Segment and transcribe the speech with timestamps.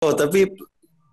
[0.00, 0.48] Oh, tapi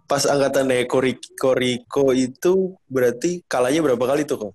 [0.08, 4.54] pas angkatan Koriko, Koriko itu berarti kalahnya berapa kali tuh kok?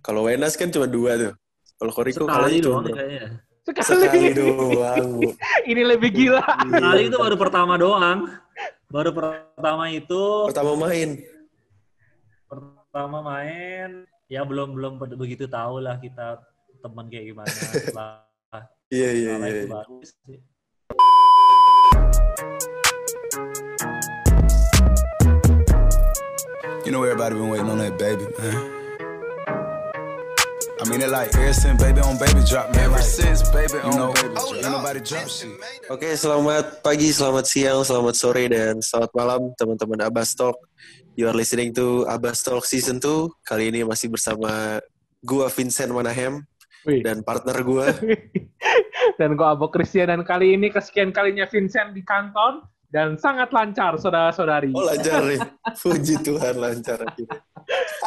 [0.00, 1.32] Kalau Wenas kan cuma dua tuh.
[1.76, 3.24] Kalau Koriko kalahnya Sekali cuma kayaknya.
[3.68, 4.32] Sekali Sekali.
[4.32, 5.08] doang.
[5.70, 6.40] Ini lebih gila.
[6.72, 8.32] Sekali itu baru pertama doang.
[8.88, 11.20] Baru pertama itu Pertama main.
[12.50, 16.42] pertama main ya belum belum begitu tahu lah kita
[16.82, 17.46] teman kayak gimana
[18.90, 19.70] Iya, iya, iya.
[19.70, 20.42] baru sih.
[26.80, 28.56] You know everybody been waiting on that baby, man.
[30.80, 32.88] I mean it like ever since baby on baby drop, man.
[32.88, 34.56] Ever since baby on know, baby drop.
[34.56, 35.52] Ain't nobody drop shit.
[35.92, 40.56] Oke, selamat pagi, selamat siang, selamat sore, dan selamat malam teman-teman Abbas Talk.
[41.20, 43.28] You are listening to Abbas Talk Season 2.
[43.44, 44.80] Kali ini masih bersama
[45.20, 46.48] gua Vincent Manahem
[46.88, 47.04] Wih.
[47.04, 47.92] dan partner gua.
[49.20, 53.94] Dan gue Abo Christian dan kali ini kesekian kalinya Vincent di kantor dan sangat lancar
[53.96, 54.74] saudara-saudari.
[54.74, 55.40] Oh lancar nih.
[55.78, 56.98] Puji Tuhan lancar.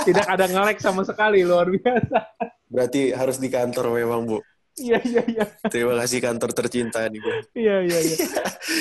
[0.04, 2.20] Tidak ada ngelek sama sekali luar biasa.
[2.68, 4.38] Berarti harus di kantor memang, Bu.
[4.74, 5.46] Iya iya iya.
[5.70, 7.30] Terima kasih kantor tercinta nih, Bu.
[7.56, 8.18] Iya iya iya.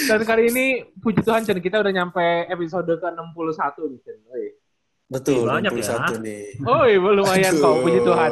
[0.08, 0.64] Dan kali ini
[0.98, 4.18] puji Tuhan Chen kita udah nyampe episode ke-61 nih Chen.
[5.12, 6.44] Betul, Ih, banyak 61 nih.
[6.64, 7.84] Oh, iya, lumayan kok, Aduh.
[7.84, 8.30] puji Tuhan.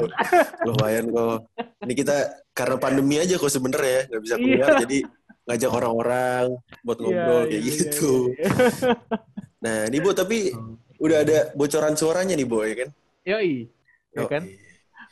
[0.65, 1.39] Lumayan kok.
[1.85, 2.17] Ini kita
[2.57, 4.41] karena pandemi aja kok sebenernya ya, nggak bisa Iya.
[4.41, 4.99] keluar, jadi
[5.45, 6.45] ngajak orang-orang
[6.83, 8.13] buat ngobrol Iya, kayak iya, gitu.
[8.31, 8.93] iya, iya.
[9.65, 10.57] Nah, ini Bu, tapi
[10.97, 12.89] udah ada bocoran suaranya nih, Bu, ya kan?
[13.23, 13.69] Yoi.
[14.11, 14.49] Ya kan?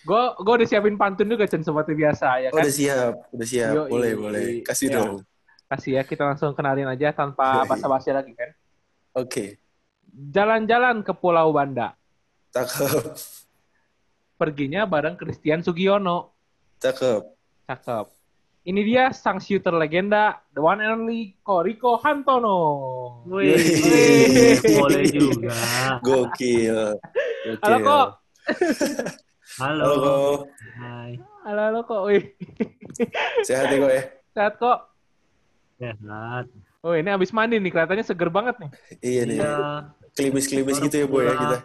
[0.01, 2.65] Gue gue udah siapin pantun juga Chen seperti biasa ya Oh, kan.
[2.65, 3.73] udah siap, udah siap.
[3.75, 3.91] Yoi.
[3.91, 4.47] Boleh, boleh.
[4.63, 4.95] Kasih Ya.
[4.97, 5.21] dong.
[5.69, 8.57] Kasih ya kita langsung kenalin aja tanpa basa-basi lagi kan.
[9.13, 9.61] Oke.
[10.09, 11.93] Jalan-jalan ke Pulau Banda.
[12.49, 13.13] Cakep.
[14.35, 16.33] Perginya bareng Christian Sugiono.
[16.79, 17.21] Cakep.
[17.67, 18.07] Cakep.
[18.69, 23.25] Ini dia sang shooter legenda, the one and only Koriko Hantono.
[23.25, 23.57] Wih,
[24.61, 25.57] boleh juga.
[26.05, 27.01] Gokil.
[27.49, 27.65] Gokil.
[27.65, 28.07] Halo kok.
[29.57, 29.85] Halo.
[29.89, 30.17] Halo.
[30.77, 31.17] Hai.
[31.49, 32.03] Halo halo kok.
[32.13, 32.29] Wih.
[33.41, 34.03] Sehat ya kok ya?
[34.37, 34.79] Sehat kok.
[35.81, 36.45] Sehat.
[36.85, 38.71] Oh ini abis mandi nih, kelihatannya seger banget nih.
[39.01, 39.39] Iya nih.
[39.41, 39.57] Iya.
[40.13, 41.57] Klimis-klimis gitu ya, Bu ya kita.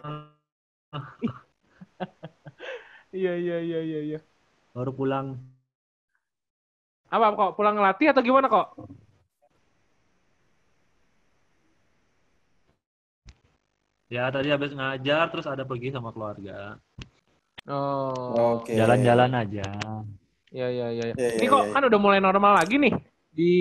[3.14, 4.00] Iya iya iya iya.
[4.02, 4.20] iya.
[4.72, 5.38] Baru pulang.
[7.14, 8.74] Apa kok pulang ngelatih atau gimana kok?
[14.10, 16.74] Ya tadi habis ngajar terus ada pergi sama keluarga.
[17.70, 18.58] Oh.
[18.58, 18.74] Oke.
[18.74, 19.70] Jalan-jalan aja.
[20.50, 21.04] Iya iya iya.
[21.10, 21.14] iya.
[21.14, 21.72] Iya, Ini iya, kok iya.
[21.78, 22.94] kan udah mulai normal lagi nih
[23.30, 23.52] di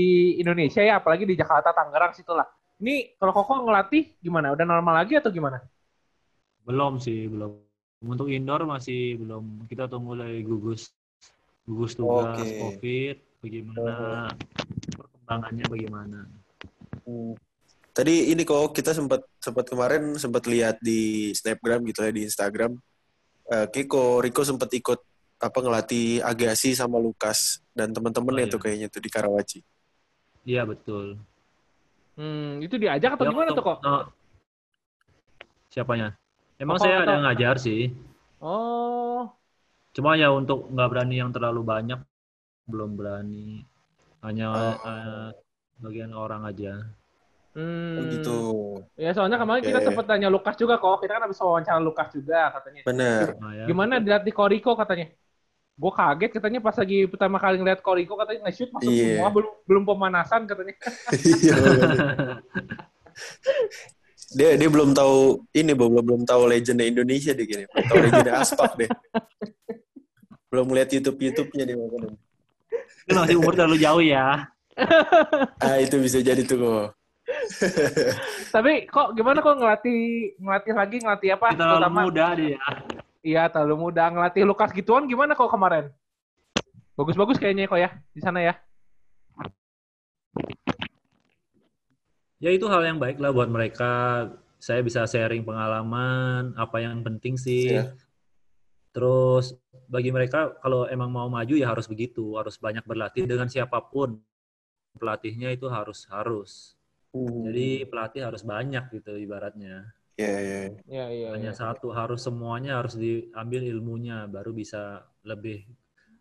[0.42, 2.50] Indonesia ya, apalagi di Jakarta, Tangerang situ lah.
[2.82, 4.50] Ini kalau Koko ngelatih gimana?
[4.50, 5.62] Udah normal lagi atau gimana?
[6.66, 7.54] Belum sih, belum.
[8.02, 9.70] Untuk indoor masih belum.
[9.70, 10.90] Kita tunggu lagi gugus
[11.64, 12.60] gugus tugas Oke.
[12.60, 14.32] COVID bagaimana
[14.96, 16.20] perkembangannya bagaimana.
[17.04, 17.36] Hmm.
[17.94, 22.74] Tadi ini kok kita sempat sempat kemarin sempat lihat di Snapgram gitu ya di Instagram.
[23.46, 24.98] Eh Kiko Riko sempat ikut
[25.38, 28.54] apa ngelatih Agassi sama Lukas dan teman-teman Oh, ya iya.
[28.56, 29.60] tuh kayaknya tuh di Karawaci.
[30.48, 31.20] Iya betul.
[32.16, 33.78] Hmm, itu diajak atau Ya, gimana tuh kok?
[33.84, 34.04] oh,
[35.68, 36.16] siapanya?
[36.56, 37.92] Emang Koko saya ada atau- yang ngajar sih.
[38.40, 39.28] Oh,
[39.94, 42.02] Cuma ya untuk nggak berani yang terlalu banyak,
[42.66, 43.64] belum berani.
[44.22, 44.76] Hanya Oh.
[44.82, 45.30] eh,
[45.80, 46.80] bagian orang aja.
[47.54, 47.96] hmm.
[47.96, 48.38] Oh gitu.
[48.96, 49.88] Ya soalnya kemarin kita Oke.
[49.88, 51.04] sempat tanya Lukas juga kok.
[51.04, 52.82] Kita kan habis wawancara Lukas juga katanya.
[52.82, 53.26] Bener.
[53.38, 53.66] Nah, ya.
[53.68, 55.12] Gimana dilatih Koriko katanya?
[55.74, 59.06] Gue kaget katanya pas lagi pertama kali ngeliat Koriko katanya nge-shoot masuk Iya.
[59.18, 60.74] semua belum belum pemanasan katanya.
[61.14, 61.56] Iya.
[64.34, 67.66] dia dia belum tahu ini belum belum tahu legendnya Indonesia deh gini.
[67.70, 68.90] Belum tahu legendnya Aspak deh.
[70.50, 72.14] belum lihat YouTube YouTube-nya dia makanya.
[73.04, 74.48] Ini masih umur terlalu jauh ya.
[75.64, 76.88] Ah itu bisa jadi tuh kok.
[78.56, 81.48] Tapi kok gimana kok ngelatih ngelatih lagi ngelatih apa?
[81.54, 82.58] Terlalu Terutama- muda dia.
[83.24, 85.94] Iya terlalu muda ngelatih Lukas gituan gimana kok kemarin?
[86.98, 88.54] Bagus-bagus kayaknya kok ya di sana ya.
[92.44, 94.28] Ya itu hal yang baik lah buat mereka.
[94.60, 97.76] Saya bisa sharing pengalaman, apa yang penting sih.
[97.78, 97.96] Iya.
[98.92, 99.56] Terus
[99.94, 104.18] bagi mereka kalau emang mau maju ya harus begitu, harus banyak berlatih dengan siapa pun.
[104.98, 106.74] Pelatihnya itu harus harus.
[107.14, 107.46] Hmm.
[107.46, 109.94] Jadi pelatih harus banyak gitu ibaratnya.
[110.18, 110.58] Iya, iya.
[110.90, 111.28] Iya iya.
[111.38, 111.58] Hanya iya.
[111.58, 115.62] satu harus semuanya harus diambil ilmunya baru bisa lebih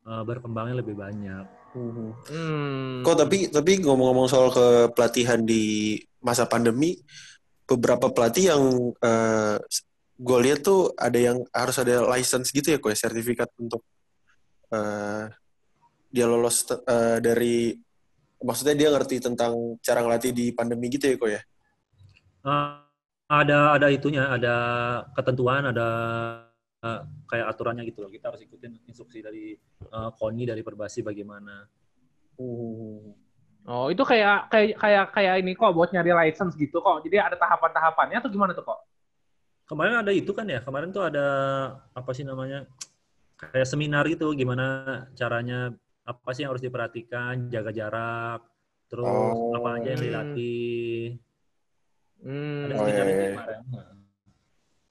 [0.04, 1.44] eh, berkembangnya lebih banyak.
[1.72, 2.12] Hmm.
[2.28, 3.00] Hmm.
[3.00, 7.00] Kok tapi tapi ngomong-ngomong soal kepelatihan di masa pandemi,
[7.64, 8.62] beberapa pelatih yang
[10.22, 13.82] gue lihat tuh ada yang harus ada license gitu ya, kok ya, sertifikat untuk
[14.70, 15.26] eh,
[16.14, 17.74] dia lolos eh, dari
[18.38, 21.42] maksudnya dia ngerti tentang cara ngelatih di pandemi gitu ya, kok ya.
[22.46, 22.70] Eh,
[23.32, 24.54] ada ada itunya, ada
[25.19, 25.88] ketentuan, ada
[26.86, 28.10] eh, kayak aturannya gitu loh.
[28.14, 31.66] Kita harus ikutin instruksi dari eh, KONI dari Perbasi bagaimana.
[33.62, 37.02] Oh, itu kayak kayak kayak kayak ini kok buat nyari license gitu kok.
[37.02, 38.92] Jadi ada tahapan-tahapannya atau gimana tuh kok?
[39.72, 41.26] Kemarin ada itu kan ya, kemarin tuh ada
[41.96, 42.69] apa sih namanya?
[43.40, 45.72] Kayak seminar gitu gimana caranya
[46.04, 48.44] apa sih yang harus diperhatikan, jaga jarak,
[48.92, 49.56] terus Oh.
[49.56, 51.16] apa aja yang dilatih.
[52.20, 52.69] Hmm.
[52.69, 53.30] Ada Oh, seminar iya, itu iya.
[53.32, 53.60] kemarin.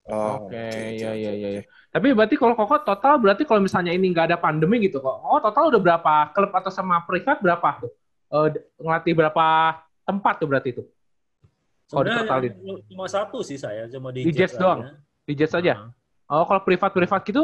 [0.09, 0.65] Oh, Oke,
[0.97, 1.49] iya iya iya.
[1.61, 1.63] iya.
[1.93, 5.13] Tapi berarti kalau kok total berarti kalau misalnya ini nggak ada pandemi gitu kok.
[5.21, 7.93] Oh, total udah berapa klub atau sama privat berapa tuh?
[8.33, 9.45] Eh, d- ngelatih berapa
[10.09, 10.83] tempat tuh berarti itu?
[11.91, 12.53] Kalau Sebenarnya ditotalin.
[12.87, 14.61] cuma satu sih saya, cuma di, Di Jets aja.
[14.63, 14.79] doang?
[15.21, 15.73] Di Jets aja?
[15.75, 15.91] Ah.
[16.31, 17.43] Oh, kalau privat-privat gitu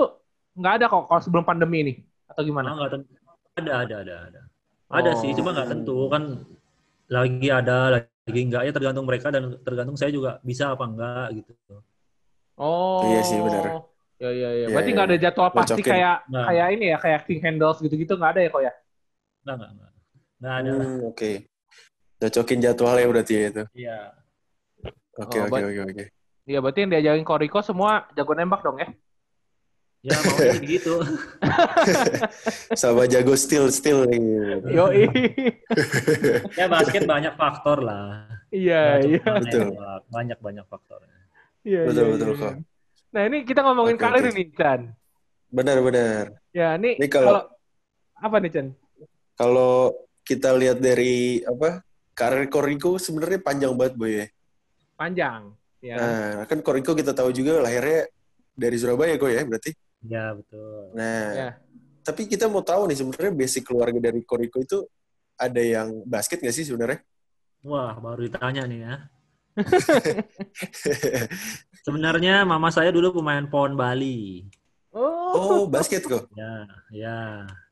[0.56, 1.94] nggak ada kok kalau sebelum pandemi ini
[2.26, 2.72] atau gimana?
[2.74, 3.12] nggak tentu.
[3.54, 4.42] Ada, ada, ada, ada.
[4.88, 5.20] Ada Oh.
[5.20, 6.24] sih, cuma nggak tentu kan
[7.08, 8.08] lagi ada, lagi
[8.40, 11.52] enggak ya tergantung mereka dan tergantung saya juga bisa apa enggak gitu.
[12.56, 13.04] Oh.
[13.04, 13.84] Iya sih, benar.
[14.18, 14.50] Ya ya ya.
[14.56, 15.92] Iya, Berarti iya, nggak ada jadwal pasti Cocokin.
[15.92, 16.46] kayak Nah.
[16.48, 18.74] kayak ini ya, kayak King Handles gitu-gitu nggak ada ya kok ya?
[19.44, 19.92] Enggak, enggak, enggak.
[20.38, 20.72] Enggak ada.
[20.72, 21.32] Hmm, Oke.
[22.18, 23.64] Cocokin jadwalnya berarti ya itu.
[23.76, 23.98] Iya.
[25.18, 26.06] Oke, Oh, oke, oke, oke.
[26.48, 28.88] Iya, berarti yang diajarin Koriko semua jago nembak dong ya?
[30.06, 31.02] Ya mau gitu.
[32.82, 34.06] Sama jago still, still.
[34.70, 34.94] Yo
[36.54, 38.30] ya basket banyak faktor lah.
[38.54, 39.32] Iya, Nggak iya.
[39.42, 39.68] Betul.
[40.08, 41.18] Banyak banyak faktornya.
[41.68, 42.40] Iya, Betul, iya, betul, iya.
[42.40, 42.54] kok.
[43.08, 44.82] Nah, ini kita ngomongin Oke, karir nih, Chan.
[45.52, 46.24] Benar, benar.
[46.54, 47.44] Ya, ini, Ini kalau- kalau
[48.22, 48.68] apa nih, Chan?
[49.36, 49.92] Kalau
[50.24, 51.84] kita lihat dari apa
[52.16, 54.26] karir Koriko sebenarnya panjang banget boy ya.
[54.98, 55.54] Panjang.
[55.78, 55.96] Ya.
[55.96, 58.10] Nah, kan Koriko kita tahu juga lahirnya
[58.58, 59.72] dari Surabaya kok ya berarti.
[60.02, 60.98] Ya betul.
[60.98, 61.50] Nah, Ya.
[62.02, 64.84] tapi kita mau tahu nih sebenarnya basic keluarga dari Koriko itu
[65.38, 67.00] ada yang basket nggak sih sebenarnya?
[67.62, 68.96] Wah baru ditanya nih ya.
[71.86, 74.46] Sebenarnya mama saya dulu pemain pon Bali.
[74.94, 76.26] Oh, oh, basket kok.
[76.34, 77.20] Ya, ya.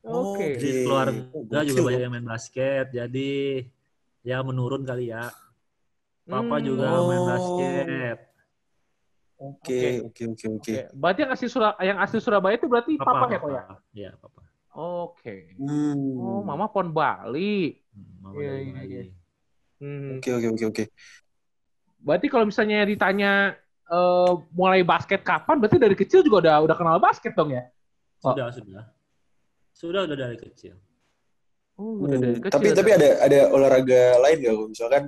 [0.06, 0.62] oke.
[0.62, 0.82] Jadi Oke.
[0.86, 2.94] keluarga juga banyak yang main basket.
[2.94, 3.66] Jadi
[4.22, 5.30] ya menurun kali ya.
[6.26, 7.06] Papa Hmm, juga Oh.
[7.06, 8.18] main basket.
[9.36, 10.74] Oke, oke, oke, oke.
[10.96, 13.64] Berarti yang asli Surabaya, yang asli Surabaya itu berarti papa, ya kok ya?
[13.94, 14.42] Iya, papa.
[14.76, 15.54] Oke.
[15.60, 16.16] Hmm.
[16.18, 17.78] Oh, mama pon Bali.
[17.92, 18.88] Hmm, Mama Iya, dari iya, Bali.
[18.90, 19.04] iya.
[19.76, 20.10] Hmm.
[20.18, 20.84] Oke, oke, oke, oke.
[22.00, 23.32] Berarti kalau misalnya ditanya
[23.86, 27.70] eh, mulai basket kapan, berarti dari kecil juga udah udah kenal basket dong ya?
[28.26, 28.34] Oh.
[28.34, 28.84] Sudah, sudah.
[29.76, 30.74] Sudah udah dari kecil.
[31.76, 32.56] Oh, udah dari Hmm, kecil.
[32.56, 34.56] Tapi tapi ada ada olahraga lain nggak?
[34.56, 34.64] Ko?
[34.72, 35.04] Misalkan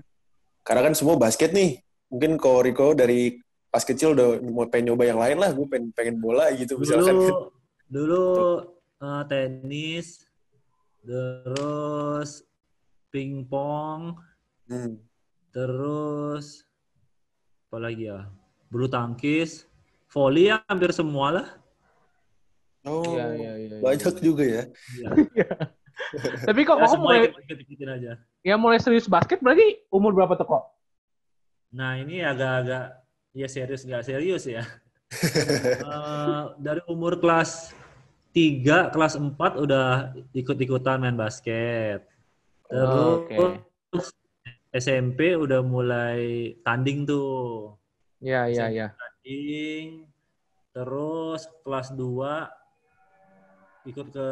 [0.67, 1.79] karena kan semua basket nih.
[2.11, 3.39] Mungkin kalau Rico dari
[3.71, 5.55] pas kecil udah mau pengen nyoba yang lain lah.
[5.55, 7.15] Gue pengen pengen bola gitu misalkan.
[7.15, 7.31] Dulu
[7.87, 8.27] dulu
[8.99, 10.27] eh, tenis,
[10.99, 12.43] terus
[13.07, 14.19] pingpong,
[14.67, 14.99] Hmm.
[15.55, 16.67] terus
[17.71, 18.27] apa lagi ya?
[18.67, 19.63] Bulu tangkis,
[20.11, 21.47] volley ya hampir semua lah.
[22.83, 23.75] Oh, Iya, iya, iya.
[23.75, 23.83] iya.
[23.83, 24.63] banyak juga ya.
[24.95, 25.09] Iya.
[26.45, 28.11] Tapi kok Ya, kok semua mulai ikut-ikutin aja.
[28.45, 30.63] ya mulai serius basket berarti umur berapa tuh kok?
[31.73, 33.03] Nah ini agak-agak
[33.35, 34.63] ya serius nggak serius ya.
[35.87, 37.71] Eh, dari umur kelas
[38.35, 42.03] 3, kelas 4 udah ikut-ikutan main basket.
[42.67, 43.63] Terus Oke.
[44.75, 47.71] SMP udah mulai tanding tuh.
[48.19, 48.91] Ya, ya, ya.
[48.93, 50.05] Tanding.
[50.75, 52.51] Terus kelas 2
[53.87, 54.27] ikut ke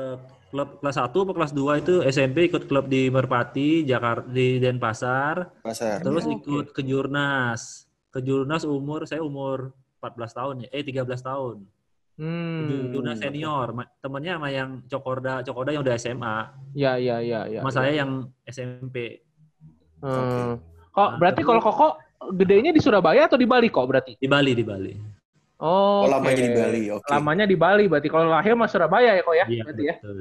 [0.51, 5.63] klub kelas 1 atau kelas 2 itu SMP ikut klub di Merpati, Jakarta di Denpasar.
[5.63, 6.03] Pasar.
[6.03, 6.33] Terus Oke.
[6.37, 7.87] ikut ke Jurnas.
[8.11, 10.69] Ke Jurnas umur saya umur 14 tahun ya.
[10.71, 11.57] Eh 13 tahun.
[12.15, 12.91] Hmm.
[12.91, 13.75] Jurnas senior.
[13.75, 16.37] Ma- Temennya sama yang Cokorda, Cokorda yang udah SMA.
[16.71, 17.59] Ya, ya, ya, ya.
[17.63, 17.75] Sama ya.
[17.75, 18.11] saya yang
[18.45, 19.23] SMP.
[19.99, 20.59] Hmm.
[20.91, 21.87] Kok Nah, berarti terus- kalau Koko
[22.35, 24.15] gedenya di Surabaya atau di Bali kok berarti?
[24.15, 24.93] Di Bali, di Bali.
[25.55, 26.43] Oh, Oh, lamanya oke.
[26.43, 26.83] di Bali.
[26.91, 27.07] Oke.
[27.07, 29.45] Lamanya di Bali berarti kalau lahir mah Surabaya ya kok ya?
[29.47, 29.95] Iya, Berarti ya.
[29.97, 30.19] betul.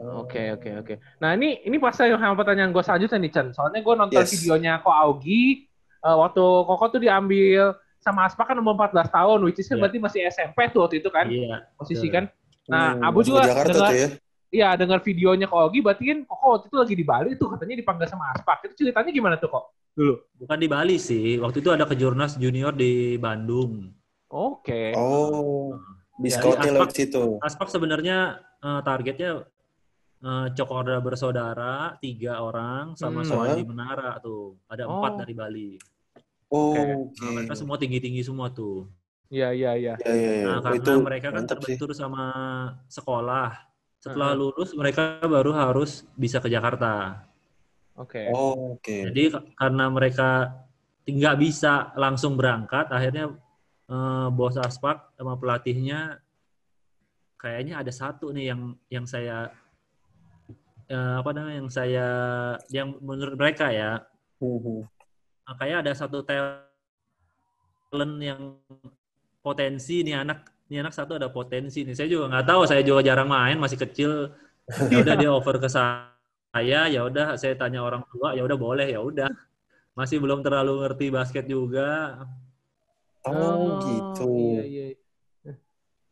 [0.00, 0.94] Oke oke oke.
[1.20, 3.46] Nah ini ini pas saya sama pertanyaan gue selanjutnya nih Chan.
[3.52, 4.32] Soalnya gue nonton Yes.
[4.32, 5.68] videonya Ko Augie
[6.00, 9.82] eh, waktu Koko tuh diambil sama Aspa kan umur 14 tahun, which is kan Iya.
[9.84, 11.68] berarti masih SMP tuh waktu itu kan Iya.
[11.76, 12.32] posisi kan.
[12.64, 14.08] Nah Hmm, Abu juga dengar, ya.
[14.48, 17.76] iya dengar videonya Ko Augie, berarti kan Koko waktu itu lagi di Bali tuh katanya
[17.76, 18.56] dipanggil sama Aspa.
[18.64, 20.16] Itu ceritanya gimana tuh kok dulu?
[20.40, 21.36] Bukan di Bali sih.
[21.36, 23.92] Waktu itu ada kejurnas junior di Bandung.
[24.30, 24.94] Oke.
[24.94, 25.74] Oh,
[26.16, 27.36] di Ya, lewat situ.
[27.42, 29.42] Aspak sebenarnya eh, targetnya
[30.20, 33.28] eh, Cokorda bersaudara tiga orang sama Hmm.
[33.28, 34.54] Soandi Menara tuh.
[34.70, 35.18] Ada empat Oh.
[35.18, 35.70] dari Bali.
[36.50, 36.80] Oh, Oke.
[36.82, 37.18] oke.
[37.20, 38.86] Nah, mereka semua tinggi-tinggi semua tuh.
[39.30, 39.94] Iya iya iya.
[39.96, 40.44] Ya, ya, ya.
[40.44, 41.78] Nah, Oh, karena itu mereka kan mantap sih.
[41.78, 42.24] terbentur sama
[42.86, 43.50] sekolah.
[44.02, 44.40] Setelah Heeh.
[44.40, 47.22] lulus mereka baru harus bisa ke Jakarta.
[47.94, 48.30] Oke.
[48.30, 48.96] Oh, oke.
[49.06, 50.28] Jadi ka- karena mereka
[51.04, 53.34] nggak bisa langsung berangkat akhirnya
[53.90, 56.22] eh, bos aspak sama pelatihnya
[57.40, 59.48] kayaknya ada satu nih yang yang saya
[60.90, 62.06] eh, apa namanya yang saya
[62.68, 64.04] yang menurut mereka ya.
[64.40, 64.84] Mhm.
[65.48, 66.64] ah, kayak ada satu talent
[68.22, 68.56] yang
[69.44, 71.96] potensi nih anak nih anak satu ada potensi nih.
[71.96, 74.30] Saya juga nggak tahu saya juga jarang main masih kecil.
[74.92, 78.86] Ya udah dia over ke saya ya udah saya tanya orang tua ya udah boleh
[78.86, 79.30] ya udah.
[79.98, 82.20] Masih belum terlalu ngerti basket juga
[83.28, 84.28] Oh, gitu.
[84.64, 84.86] Iya, iya.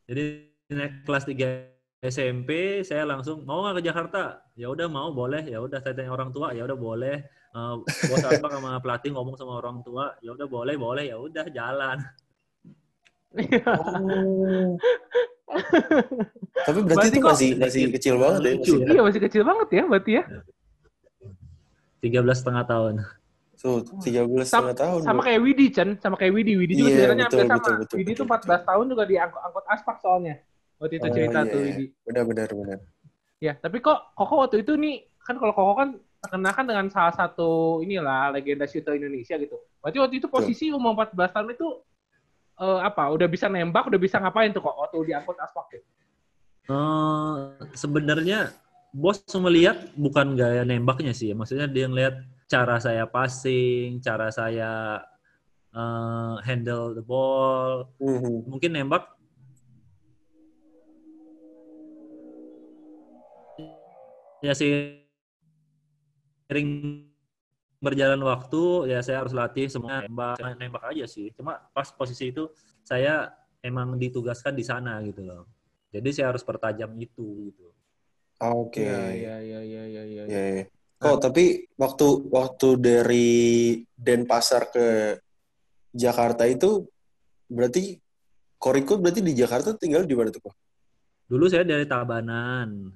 [0.05, 0.23] jadi
[0.69, 4.21] naik kelas 3 SMP saya langsung mau nggak ke Jakarta
[4.55, 8.21] ya udah mau boleh ya udah saya tanya orang tua ya udah boleh Eh, bos
[8.29, 11.99] apa sama pelatih ngomong sama orang tua ya udah boleh boleh ya udah jalan
[13.29, 13.45] Oh.
[16.65, 18.53] Tapi berarti Berarti itu masih masih kecil banget ya.
[18.57, 20.25] Masih, Iya masih kecil banget ya berarti ya.
[22.01, 22.95] 13 setengah tahun
[23.59, 25.01] tuh 13 setengah tahun.
[25.03, 25.27] Sama bro.
[25.27, 26.55] kayak Widi Chen, sama kayak Widi.
[26.55, 27.59] Widi juga Iya, sebenarnya betul, hampir sama.
[27.59, 30.35] betul, betul, Widi betul, tuh 14 tahun juga diangkut angkut aspak soalnya.
[30.79, 31.67] Waktu itu Oh, cerita iya, tuh iya.
[31.75, 31.85] Widi.
[32.07, 32.79] Benar benar benar.
[33.39, 35.89] Ya, tapi kok Koko waktu itu nih kan kalau Koko kan
[36.19, 39.59] terkenal kan dengan salah satu inilah legenda shooter Indonesia gitu.
[39.83, 41.69] Berarti waktu itu posisi umur 14 tahun itu
[42.63, 43.11] eh, apa?
[43.11, 45.83] Udah bisa nembak, udah bisa ngapain tuh kok waktu diangkut aspak tuh?
[46.69, 47.35] Eh,
[47.79, 48.51] sebenarnya
[48.91, 52.19] bos melihat bukan gaya nembaknya sih, maksudnya dia ngelihat
[52.49, 55.05] cara saya passing, cara saya
[55.77, 57.93] eh, handle the ball.
[58.01, 58.49] Mhm.
[58.49, 59.05] Mungkin nembak
[64.39, 65.03] ya sih
[66.47, 66.69] sering
[67.79, 71.31] berjalan waktu ya saya harus latih semua nembak nembak aja sih.
[71.37, 72.49] Cuma pas posisi itu
[72.83, 73.29] saya
[73.61, 75.45] emang ditugaskan di sana gitu loh.
[75.93, 77.69] Jadi saya harus pertajam itu gitu.
[78.39, 78.87] Oke.
[78.87, 80.23] Iya, iya, iya, iya, iya.
[80.25, 80.65] Iya, iya.
[80.99, 83.29] Kok tapi waktu waktu dari
[83.95, 85.15] Denpasar ke
[85.95, 86.91] Jakarta itu
[87.47, 88.03] berarti
[88.59, 90.55] Koriko berarti di Jakarta tinggal di mana tuh kok?
[91.31, 92.91] Dulu saya dari Tabanan.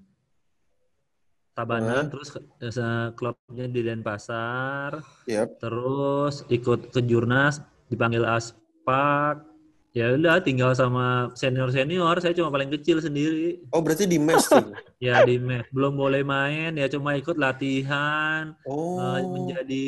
[1.53, 2.11] Tabanan Hah?
[2.11, 2.43] terus ke-
[2.73, 5.61] se- klubnya di Denpasar, Yap.
[5.61, 9.52] terus ikut ke Jurnas dipanggil Aspak.
[9.93, 13.61] Ya udah tinggal sama senior-senior, saya cuma paling kecil sendiri.
[13.77, 14.73] Oh berarti di mes tuh.
[15.03, 19.19] Ya di mes belum boleh main, ya cuma ikut latihan, Oh.
[19.19, 19.87] eh, menjadi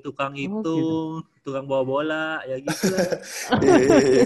[0.00, 1.10] tukang Oh, hitung,
[1.44, 3.04] tukang bawa bola, ya gitu lah.
[3.62, 4.24] Iya, iya, iya.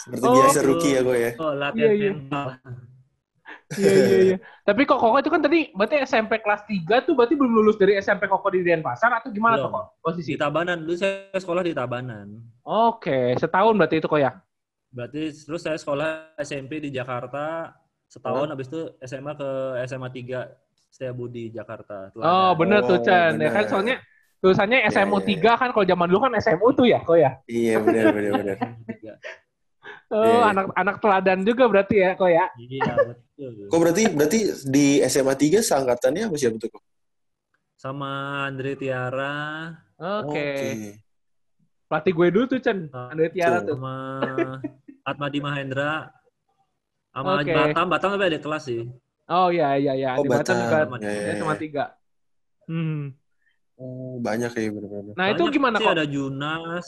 [0.00, 0.68] Seperti Oh, biasa gitu.
[0.72, 1.30] rookie ya gue ya.
[1.36, 2.10] Oh, latihan Iya, iya.
[2.16, 2.46] mental.
[3.76, 4.36] Iya, iya, iya.
[4.64, 8.00] Tapi kok Koko itu kan tadi berarti SMP kelas 3 tuh berarti belum lulus dari
[8.00, 10.32] SMP Koko di Denpasar atau gimana tuh kok posisi?
[10.32, 12.40] Di Tabanan, dulu saya sekolah di Tabanan.
[12.64, 14.32] Oke, setahun berarti itu kok ya?
[14.88, 17.76] Berarti terus saya sekolah SMP di Jakarta
[18.08, 19.50] setahun, habis itu SMA ke
[19.84, 20.48] SMA 3
[20.88, 22.08] Setiabudi Jakarta.
[22.08, 22.24] Teladan.
[22.24, 23.36] Oh, bener tuh Oh, Chan.
[23.36, 23.68] Ya kan bener.
[23.68, 23.96] soalnya
[24.40, 27.36] tulisannya SMU iya, 3 kan kalau zaman dulu kan SMU tuh ya, kok ya?
[27.44, 28.56] Iya benar benar benar.
[30.08, 30.16] Tiga.
[30.16, 30.44] Oh, Iya, iya.
[30.48, 32.46] anak anak teladan juga berarti ya, kok ya?
[32.56, 33.50] Iya, betul.
[33.68, 36.82] Kok berarti berarti di SMA 3 seangkatannya apa siapa tuh kok?
[37.76, 38.10] Sama
[38.48, 40.48] Andre Tiara, Oke.
[41.86, 43.76] Pelatih gue dulu tuh Chan, Andre Tiara tuh.
[43.76, 43.94] sama
[45.04, 46.08] Atmadi Mahendra,
[47.12, 47.52] sama Oke.
[47.52, 47.86] Batam.
[47.86, 48.88] Batam tapi ada kelas sih.
[49.28, 51.04] Oh iya iya iya, Oh, di Batam juga Batam.
[51.04, 51.60] Ya, ya, ya, cuma ya.
[51.60, 51.84] tiga.
[52.64, 53.12] Hmm.
[53.78, 55.14] Oh, banyak ya benar-benar.
[55.14, 55.94] Nah itu Banyak gimana sih, kok?
[55.94, 56.86] Ada Junas.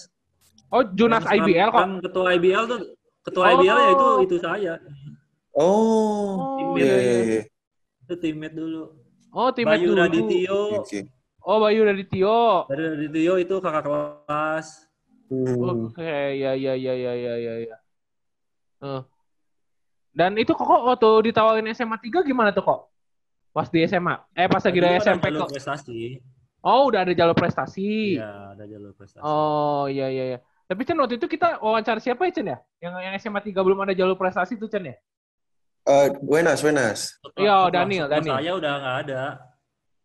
[0.73, 1.77] Oh Junas IBL kok?
[1.77, 2.81] sekarang Ketua IBL tuh,
[3.21, 3.53] ketua Oh.
[3.59, 4.75] IBL ya itu itu saya.
[5.51, 7.43] Oh, Oh iya iya iya.
[8.07, 8.83] Itu teammate dulu.
[9.31, 10.01] Oh tim Bayu dulu.
[10.03, 10.59] Radityo.
[10.83, 11.01] Oke.
[11.43, 12.67] Oh Bayu Radityo.
[12.67, 14.67] Dari Radityo itu kakak kelas.
[15.31, 15.91] Hmm.
[15.91, 16.03] Oke,
[16.35, 17.77] ya ya ya ya ya ya ya.
[18.83, 19.03] Eh.
[20.11, 22.81] Dan itu kok kok waktu ditawarin SMA 3 gimana tuh kok?
[23.55, 24.19] Pas di SMA?
[24.35, 25.51] Eh pas lagi dari ada SMP kok.
[25.55, 26.19] prestasi.
[26.61, 28.19] Oh, udah ada jalur prestasi.
[28.21, 29.23] Iya, ada jalur prestasi.
[29.25, 30.39] Oh, iya iya iya.
[30.71, 32.59] Tapi Chen waktu itu kita wawancara siapa ya Chen ya?
[32.79, 34.95] Yang yang SMA 3 belum ada jalur prestasi tuh Chen ya?
[35.83, 37.19] Eh, Wenas, Wenas.
[37.19, 38.35] Setelah- Iya, setelah- Daniel, Daniel.
[38.39, 39.23] Saya udah nggak ada.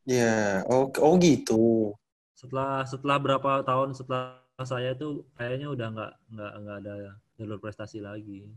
[0.09, 1.93] Ya, oh, oh gitu.
[2.33, 6.93] Setelah setelah berapa tahun setelah saya tuh kayaknya udah nggak nggak nggak ada
[7.37, 8.49] jalur prestasi lagi.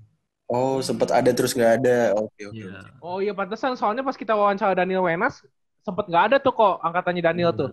[0.48, 2.16] Oh, sempat ada terus nggak ada.
[2.16, 2.56] Oke, oke.
[2.56, 2.72] Iya.
[2.72, 3.04] oke.
[3.04, 5.44] Oh iya pantesan soalnya pas kita wawancara Daniel Wenas
[5.84, 7.68] sempet nggak ada tuh kok angkatannya Daniel tuh.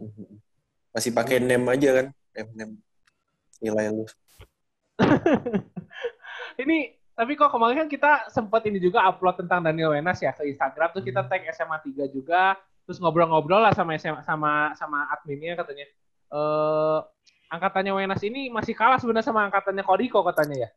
[0.91, 2.05] Masih pakai name aja kan?
[2.35, 2.73] Name, name.
[3.63, 4.03] Nilai lu.
[6.63, 6.77] Ini
[7.15, 10.91] tapi kok kemarin kan kita sempet ini juga upload tentang Daniel Wenas ya ke Instagram
[10.91, 15.87] terus kita tag SMA 3 juga terus ngobrol-ngobrol lah sama SMA, sama sama adminnya katanya
[16.35, 16.99] eh
[17.55, 20.69] angkatannya Wenas ini masih kalah sebenarnya sama angkatannya Kodiko katanya ya.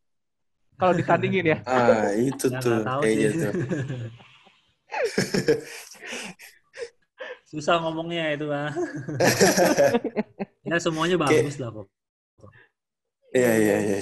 [0.79, 1.59] Kalau ditandingin ya.
[1.67, 3.41] Ah, itu tuh nggak tahu kayaknya sih.
[3.43, 3.53] tuh.
[7.51, 8.71] Susah ngomongnya itu ah.
[10.63, 11.89] ya semuanya bagus lah kok.
[13.33, 13.99] Iya iya iya.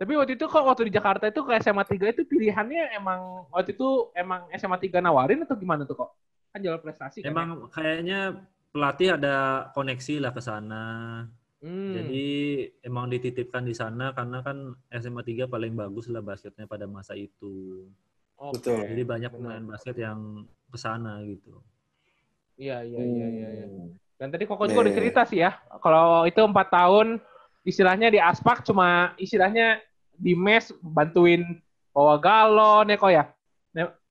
[0.00, 3.76] Tapi waktu itu kok waktu di Jakarta itu ke SMA 3 itu pilihannya emang waktu
[3.76, 6.10] itu emang SMA 3 nawarin atau gimana tuh kok?
[6.56, 7.28] Kan jalur prestasi kan.
[7.28, 7.30] ya?
[7.36, 8.20] Emang kayaknya
[8.72, 10.84] pelatih ada koneksi lah ke sana.
[11.60, 11.92] Hmm.
[11.92, 12.28] Jadi
[12.80, 17.84] emang dititipkan di sana karena kan SMA 3 paling bagus lah basketnya pada masa itu.
[18.40, 18.56] Oke.
[18.56, 18.80] betul.
[18.80, 19.60] Jadi banyak benar.
[19.60, 21.60] pemain basket yang ke sana gitu.
[22.56, 23.48] Iya iya iya iya.
[23.52, 23.66] iya.
[23.68, 23.92] Hmm.
[24.16, 27.24] Dan tadi Koko Iya, juga udah iya, cerita sih ya, kalau itu empat tahun
[27.64, 29.80] istilahnya di aspak cuma istilahnya
[30.16, 31.42] di mes bantuin
[31.92, 33.24] bawa galon ya kok ya.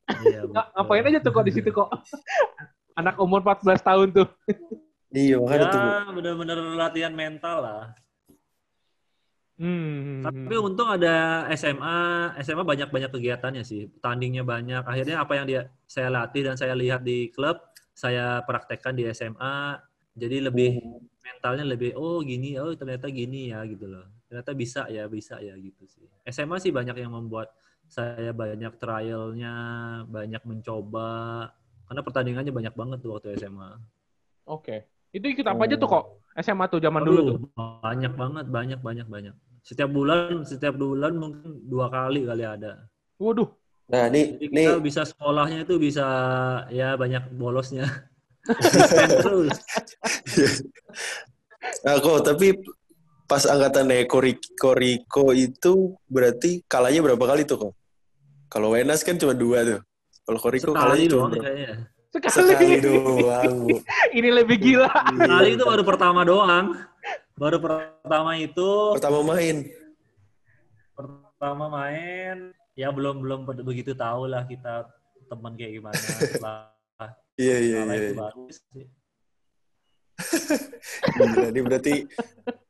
[0.09, 0.41] Iya,
[0.73, 1.89] ngapain aja tuh kok di situ kok.
[2.99, 4.27] Anak umur 14 tahun tuh.
[5.13, 5.79] Iya makanya tuh.
[5.79, 7.83] Ya, benar-benar latihan mental lah.
[9.59, 10.23] Hmm.
[10.23, 11.99] Tapi untung ada SMA,
[12.43, 13.91] SMA banyak-banyak kegiatannya sih.
[13.99, 14.87] Tandingnya banyak.
[14.87, 17.59] Akhirnya apa yang dia saya latih dan saya lihat di klub,
[17.91, 19.79] saya praktekkan di SMA.
[20.15, 20.79] Jadi lebih
[21.35, 24.05] mentalnya lebih oh gini, oh ternyata gini ya gitu loh.
[24.25, 26.05] Ternyata bisa ya, bisa ya gitu sih.
[26.29, 27.53] SMA sih banyak yang membuat
[27.89, 29.55] saya banyak trialnya,
[30.05, 31.49] banyak mencoba.
[31.89, 33.81] Karena pertandingannya banyak banget tuh waktu SMA.
[34.45, 34.85] Oke.
[35.09, 36.05] Itu ikut apa aja tuh kok?
[36.37, 37.35] SMA tuh zaman dulu tuh.
[37.41, 39.35] Aduh, Banyak banget, banyak, banyak, banyak.
[39.65, 42.85] Setiap bulan, setiap bulan mungkin dua kali kali ada.
[43.17, 43.49] Waduh.
[43.89, 46.05] Nah ini Jadi nih bisa sekolahnya itu bisa
[46.69, 47.89] ya banyak bolosnya.
[49.23, 49.53] Terus.
[51.85, 52.47] Nah, kok tapi
[53.25, 57.73] pas angkatan Eko Riko, Riko itu berarti kalahnya berapa kali tuh kok?
[58.49, 59.81] Kalau Wenas kan cuma dua tuh.
[60.25, 61.45] Kalau Koriko Sekali kalahnya cuma doang berapa?
[61.45, 61.73] kayaknya.
[62.09, 62.33] Sekali.
[62.33, 63.55] Sekali doang.
[64.17, 64.89] Ini lebih gila.
[65.13, 66.65] Sekali itu baru pertama doang.
[67.37, 69.69] Baru pertama itu Pertama main.
[71.39, 74.83] pertama main ya belum belum begitu tahu lah kita
[75.31, 75.95] teman kayak gimana
[77.39, 78.11] Iya, iya, iya.
[78.51, 78.83] sih.
[81.15, 82.03] Gila, ini berarti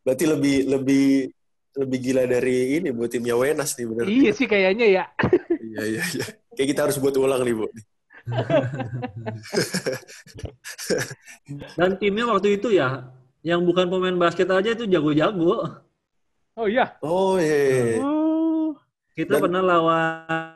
[0.05, 1.33] berarti lebih lebih
[1.79, 4.05] lebih gila dari ini buat timnya Wenas nih bener.
[4.05, 5.09] Iya sih kayaknya ya.
[5.57, 6.25] Iya, iya, iya.
[6.53, 7.65] Kayak kita harus buat ulang nih, Bu.
[11.79, 13.09] Dan timnya waktu itu ya
[13.41, 15.81] yang bukan pemain basket aja itu jago-jago.
[16.59, 16.93] Oh iya.
[17.01, 17.57] Oh, iya.
[17.57, 18.03] iya, iya.
[18.03, 18.75] Oh.
[19.15, 20.53] Kita Dan- pernah lawan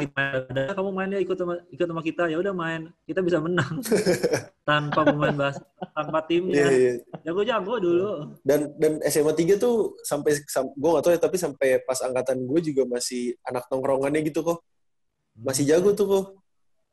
[0.00, 3.84] gitu, ada kamu mainnya ikut sama ikut sama kita ya udah main kita bisa menang
[4.68, 5.56] tanpa pemain bas
[5.96, 6.92] tanpa Iya, timnya iya.
[7.24, 8.08] jago-jago dulu
[8.44, 12.44] Dan dan SMA 3 tuh sampai sam, gue gak tahu ya tapi sampai pas angkatan
[12.44, 14.58] gue juga masih anak nongkrongannya gitu kok.
[15.38, 16.24] Masih jago tuh kok.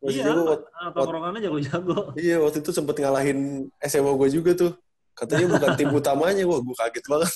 [0.03, 0.53] Masih iya jago.
[0.93, 4.71] Tongkrongannya jago-jago Iya, waktu itu sempet ngalahin SMA gue juga tuh.
[5.15, 7.33] Katanya bukan tim utamanya, wah gue kaget banget.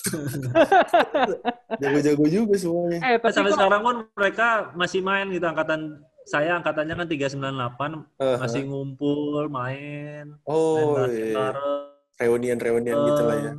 [1.82, 3.00] Jago-jago juga semuanya.
[3.00, 8.22] Eh tapi sampai kok sekarang pun mereka masih main gitu angkatan saya angkatannya kan 398
[8.22, 8.38] Aha.
[8.38, 11.36] masih ngumpul main main Oh, basket iya.
[11.36, 11.90] bareng
[12.20, 13.54] Reunian-reunian gitu lah ya.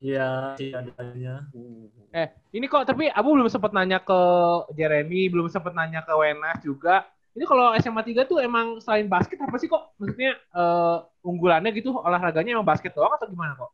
[0.00, 1.44] Iya, sih adanya.
[2.12, 4.20] eh ini kok tapi Abu belum sempat nanya ke
[4.76, 7.04] Jeremy, belum sempat nanya ke Wenas juga.
[7.40, 9.96] Ini kalau SMA 3 tuh emang selain basket apa sih kok?
[9.96, 13.72] Maksudnya eh, unggulannya gitu olahraganya emang basket doang atau gimana kok?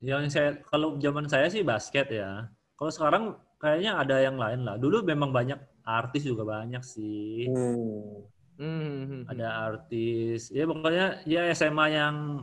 [0.00, 2.48] Yang saya kalau zaman saya sih basket ya.
[2.80, 4.80] Kalau sekarang kayaknya ada yang lain lah.
[4.80, 7.44] Dulu memang banyak artis juga banyak sih.
[7.52, 8.24] Hmm.
[8.56, 9.28] Hmm.
[9.28, 10.48] Ada artis.
[10.48, 12.40] Ya pokoknya ya SMA yang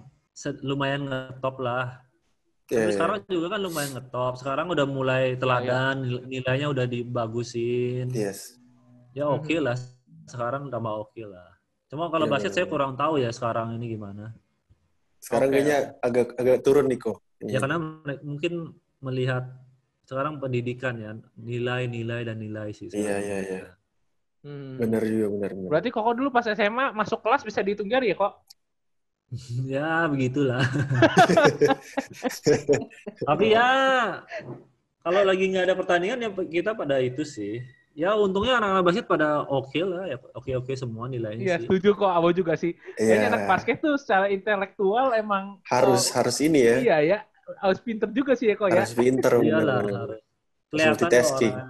[0.61, 2.05] lumayan ngetop lah.
[2.69, 2.95] Iya, Tapi iya.
[3.01, 4.33] sekarang juga kan lumayan ngetop.
[4.37, 8.13] Sekarang udah mulai teladan, nil- nilainya udah dibagusin.
[8.13, 8.61] Yes.
[9.13, 9.77] Ya oke lah.
[10.25, 11.53] Sekarang udah mau oke lah.
[11.93, 12.73] Cuma kalau Iya, basket iya, saya iya.
[12.73, 14.33] kurang tahu ya sekarang ini gimana.
[15.21, 15.55] Sekarang Oke.
[15.61, 17.17] kayaknya agak agak turun nih kok.
[17.45, 17.77] Ya karena
[18.25, 19.45] mungkin melihat
[20.03, 22.91] sekarang pendidikan ya nilai-nilai dan nilai sih.
[22.91, 23.71] Iya, iya, iya.
[24.43, 24.75] Hmm.
[24.75, 25.51] Bener juga, bener.
[25.55, 25.69] bener.
[25.71, 28.33] Berarti kok dulu pas SMA masuk kelas bisa dihitung jari ya kok?
[29.77, 30.59] ya begitulah.
[33.29, 33.69] Tapi ya
[35.05, 37.63] kalau lagi nggak ada pertandingan ya kita pada itu sih.
[37.93, 41.69] Ya untungnya anak-anak basket pada oke lah ya oke-oke semua nilainya Iya sih.
[41.69, 42.73] setuju kok Abu juga sih.
[42.97, 43.29] Kayaknya Iya.
[43.29, 46.77] anak basket tuh secara intelektual emang Harus oh, harus ini ya.
[46.81, 47.17] iya ya
[47.61, 48.81] harus pinter juga sih ya kok ya.
[48.81, 49.61] Harus pinter bener.
[49.61, 50.21] harus.
[50.69, 51.53] Kelihatan multitasking.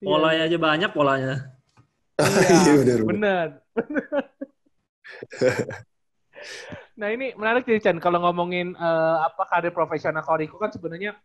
[0.00, 0.08] Iya.
[0.08, 1.34] Polanya aja banyak polanya.
[2.64, 3.46] Iya, bener, bener.
[3.76, 4.22] Bener.
[7.00, 11.16] nah ini menarik sih Chan kalau ngomongin eh, apa karir profesional Koriko kan sebenarnya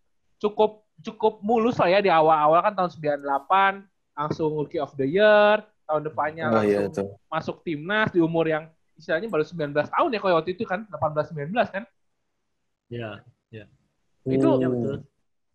[0.45, 3.84] cukup cukup mulus lah ya di awal-awal kan tahun 98
[4.15, 7.08] langsung Rookie of the Year tahun depannya Oh iya langsung tuh.
[7.27, 11.34] masuk timnas di umur yang istilahnya baru 19 tahun ya kalau waktu itu kan 18
[11.36, 11.84] 19 kan
[12.86, 13.17] Ya,
[14.25, 14.73] Itu- ya Hmm.
[14.77, 14.95] betul.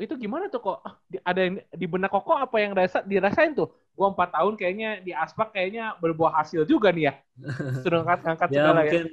[0.01, 0.79] itu gimana tuh kok
[1.13, 4.91] Di- ada yang di benak koko apa yang rasa dirasain tuh Gua empat tahun kayaknya
[5.05, 7.15] di aspak kayaknya berbuah hasil juga nih ya.
[7.85, 8.81] Suruh ngangkat ngangkat Ya segala ya.
[8.81, 9.05] mungkin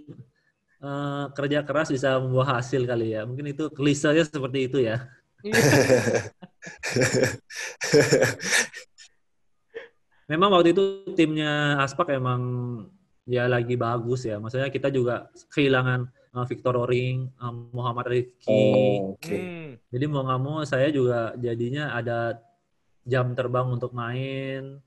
[0.80, 3.22] eh, kerja keras bisa membuah hasil kali ya.
[3.28, 5.04] Mungkin itu klisenya seperti itu ya.
[5.46, 5.54] Iya.
[10.28, 10.84] Memang waktu itu
[11.16, 12.42] timnya Aspak emang
[13.24, 14.44] ya lagi bagus ya.
[14.44, 18.52] Maksudnya kita juga kehilangan eh, Victor Oring, eh, Muhammad Rifki.
[18.52, 19.38] Oh, oke.
[19.38, 19.80] Hmm.
[19.88, 22.44] Jadi mau nggak mau saya juga jadinya ada
[23.08, 24.84] jam terbang untuk main,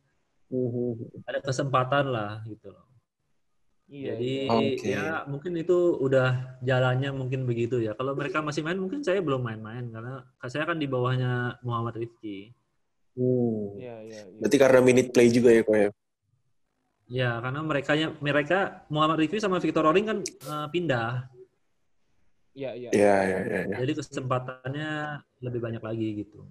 [0.50, 1.24] Mhm.
[1.24, 2.89] ada kesempatan lah gitu loh.
[3.90, 4.14] Iya.
[4.14, 4.54] Jadi iya.
[4.54, 4.86] Oke.
[4.86, 7.98] ya mungkin itu udah jalannya mungkin begitu ya.
[7.98, 12.54] Kalau mereka masih main mungkin saya belum main-main karena saya kan di bawahnya Muhammad Rifki.
[13.18, 13.74] Hmm.
[13.74, 14.38] Iya, iya, iya.
[14.38, 15.90] Berarti karena minute play juga ya kok ya.
[17.10, 21.26] Ya karena mereka mereka Muhammad Rifki sama Victor Oring kan eh, pindah.
[22.54, 22.90] Iya, iya.
[22.94, 23.60] Iya, iya, iya.
[23.74, 23.76] iya.
[23.82, 24.90] Jadi kesempatannya
[25.42, 26.46] lebih banyak lagi gitu.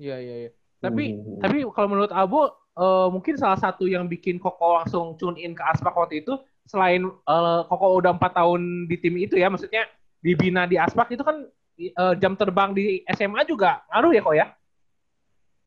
[0.00, 0.50] Iya, iya, iya.
[0.80, 1.36] Tapi Hmm.
[1.36, 5.60] tapi kalau menurut Abo eh, mungkin salah satu yang bikin Koko langsung tune in ke
[5.60, 9.86] Aspak waktu itu selain eh, Koko udah empat tahun di tim itu ya, maksudnya
[10.18, 11.46] dibina di Aspak itu kan
[11.78, 14.46] eh, jam terbang di SMA juga ngaruh ya kok ya?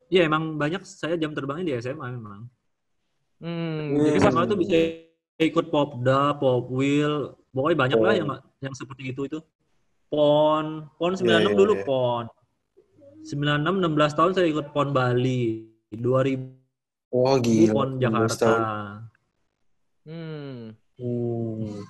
[0.06, 2.46] Iya emang banyak saya jam terbangnya di SMA memang.
[3.36, 4.00] Hmm, Hmm.
[4.00, 4.76] jadi SMA tuh bisa
[5.36, 8.16] ikut Popda, Popwheel, pokoknya banyak lah Oh.
[8.16, 8.28] yang
[8.62, 9.38] yang seperti itu itu.
[10.06, 11.84] Pon, Pon 96 iya, dulu iya.
[11.84, 12.24] Pon.
[13.26, 15.66] 96 16 tahun saya ikut Pon Bali.
[15.90, 16.54] 2000
[17.10, 17.72] Wah, gila.
[17.74, 18.46] Pon 16 Jakarta.
[18.46, 18.62] tahun.
[20.06, 20.45] hmm,
[20.96, 21.80] Hmm.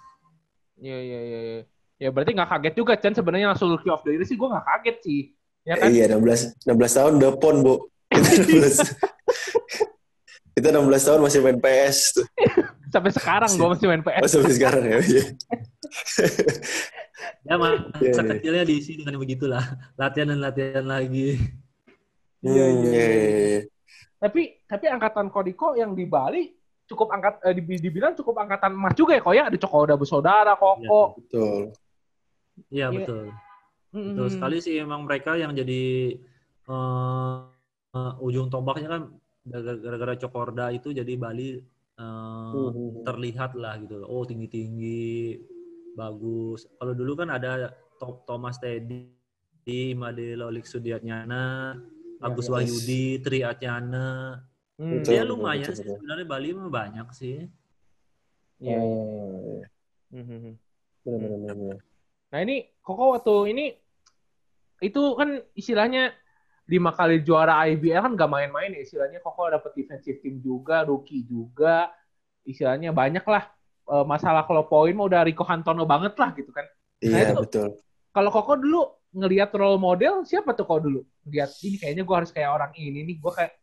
[0.76, 1.40] iya iya iya.
[1.40, 1.60] iya.
[1.96, 4.66] Ya berarti nggak kaget juga Chan sebenarnya langsung rookie of the year sih gue nggak
[4.66, 5.20] kaget sih.
[5.64, 5.88] Ya kan?
[5.90, 7.74] Iya, 16 16 tahun udah pon, Bu.
[8.12, 8.94] Itu 16.
[10.54, 12.26] Itu 16 tahun masih main PS tuh.
[12.88, 14.30] Sampai sekarang gue masih main Oh, PS.
[14.30, 14.98] sampai sekarang ya.
[15.00, 15.24] Iya.
[17.46, 18.22] Ya masa Iya, iya.
[18.36, 19.64] kecilnya diisi dengan begitulah.
[19.94, 21.38] Latihan dan latihan lagi.
[22.42, 23.60] Iya, Hmm, iya, iya, iya, iya.
[24.18, 26.50] Tapi tapi angkatan Kodiko yang di Bali
[26.86, 29.96] cukup angkat eh, dibi- dibilang cukup angkatan emas juga ya kok ya ada Coko udah
[29.98, 31.02] bersaudara Koko.
[31.18, 31.74] Betul.
[32.70, 32.88] Iya Iya.
[32.94, 33.24] betul.
[33.90, 34.06] Hmm.
[34.14, 36.14] Betul sekali sih emang mereka yang jadi
[36.66, 37.36] eh,
[37.92, 39.02] eh, ujung tombaknya kan
[39.46, 41.62] gara-gara Cokorda itu jadi Bali eh,
[41.96, 43.02] Hmm.
[43.02, 44.08] terlihat lah gitu loh.
[44.08, 45.38] Oh tinggi-tinggi,
[45.94, 46.68] bagus.
[46.76, 49.16] Kalau dulu kan ada Top Thomas Teddy,
[49.96, 51.72] Made Lolik Sudiatnyana,
[52.20, 52.52] Agus yes.
[52.52, 54.36] Wahyudi, Tri Atyana.
[54.76, 55.00] Hmm.
[55.08, 57.48] Ya lumayan sih sebenarnya Bali mah banyak sih.
[58.60, 58.78] Iya.
[58.80, 59.66] Oh, iya.
[60.12, 60.54] Hmm.
[61.04, 61.78] Benar, benar, benar, benar.
[62.32, 63.64] Nah ini Koko waktu ini
[64.84, 66.12] itu kan istilahnya
[66.68, 71.24] lima kali juara IBL kan gak main-main ya istilahnya Koko dapet defensive team juga, rookie
[71.24, 71.88] juga,
[72.44, 76.66] istilahnya banyak lah Eh, masalah kalau poin mah udah Rico Hantono banget lah gitu kan.
[77.06, 77.68] Nah, Iya, itu- betul.
[78.10, 78.82] Kalau Koko dulu
[79.14, 81.06] ngelihat role model siapa tuh kok dulu?
[81.30, 83.54] Lihat ini kayaknya gue harus kayak orang ini nih, gue kayak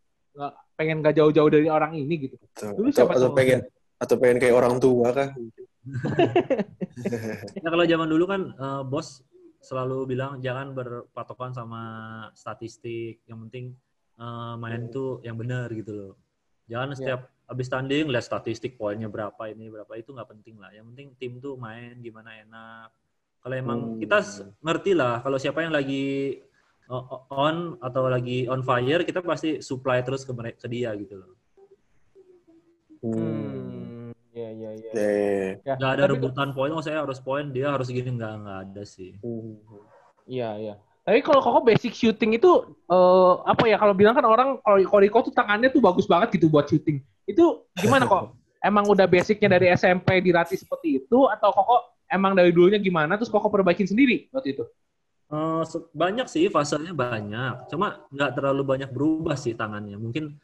[0.74, 2.36] pengen gak jauh-jauh dari orang ini gitu.
[2.38, 2.72] betul.
[2.78, 3.60] Dulu Atau, siapa atau pengen
[3.98, 5.30] atau pengen kayak orang tua kah?
[7.56, 9.20] Ya kalau zaman dulu kan eh, bos
[9.64, 11.82] selalu bilang jangan berpatokan sama
[12.36, 13.20] statistik.
[13.28, 13.66] Yang penting
[14.18, 16.14] eh, main tuh yang benar gitu loh.
[16.68, 20.72] Jangan setiap habis tanding lihat statistik poinnya berapa ini berapa itu nggak penting lah.
[20.72, 22.88] Yang penting tim tuh main gimana enak.
[23.44, 24.00] Kalau emang Hmm.
[24.00, 24.24] kita
[24.64, 26.40] ngerti lah kalau siapa yang lagi
[27.32, 31.32] on atau lagi on fire kita pasti supply terus ke mere- ke dia gitu loh.
[33.04, 33.20] Hmm.
[33.20, 34.94] Hmm, ya ya ya.
[35.76, 38.84] Nggak ada tapi- rebutan poin, oh saya harus poin, dia harus gini nggak nggak ada
[38.88, 39.16] sih.
[39.20, 39.60] Hmm.
[40.24, 40.76] Iya, iya.
[41.04, 42.52] Tapi kalau Koko basic shooting itu
[42.88, 46.40] eh, apa ya kalau bilang kan orang kalau kalau Riko tuh tangannya tuh bagus banget
[46.40, 47.04] gitu buat shooting.
[47.28, 48.32] Itu gimana kok?
[48.64, 51.76] Emang udah basicnya dari SMP dilatih seperti itu atau Koko
[52.08, 54.64] emang dari dulunya gimana terus Koko perbaikin sendiri waktu itu?
[55.34, 55.64] Eh,
[55.98, 59.98] banyak sih fasenya banyak, cuma nggak terlalu banyak berubah sih tangannya.
[59.98, 60.38] Mungkin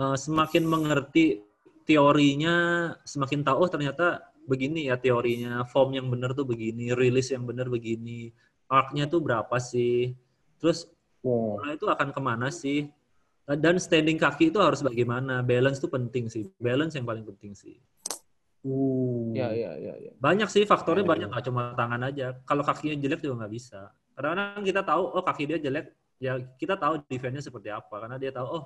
[0.00, 1.44] eh, semakin mengerti
[1.84, 7.44] teorinya, semakin tahu oh ternyata begini ya teorinya, form yang benar tuh begini, rilis yang
[7.44, 8.32] benar begini,
[8.72, 10.16] arc-nya tuh berapa sih,
[10.56, 10.88] terus
[11.20, 11.60] Wow.
[11.60, 12.88] bola itu akan ke mana sih,
[13.44, 17.76] dan standing kaki itu harus bagaimana, balance tuh penting sih, balance yang paling penting sih.
[18.64, 19.36] Hmm.
[19.36, 20.12] Iya, iya, iya, iya.
[20.16, 22.40] Banyak sih faktornya Iya, banyak nggak cuma tangan aja.
[22.48, 23.92] Kalau kakinya jelek juga nggak bisa.
[24.20, 28.28] Kadang-kadang kita tahu oh kaki dia jelek, ya kita tahu defense-nya seperti apa karena dia
[28.28, 28.64] tahu oh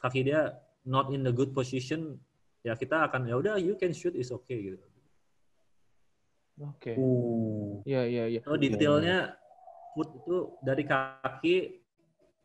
[0.00, 0.56] kaki dia
[0.88, 2.16] not in the good position,
[2.64, 4.80] ya kita akan ya udah you can shoot is okay gitu.
[6.64, 6.96] Oke.
[6.96, 7.84] Hmm.
[7.84, 8.40] Iya, iya, iya.
[8.40, 9.36] So detailnya
[9.92, 11.76] foot itu dari kaki,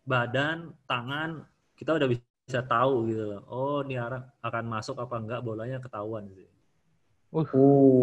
[0.04, 1.48] badan, tangan
[1.80, 3.42] kita udah bisa tahu gitu loh.
[3.48, 3.96] Oh ini
[4.44, 6.52] akan masuk apa enggak bolanya ketahuan sih.
[7.32, 7.48] Uh.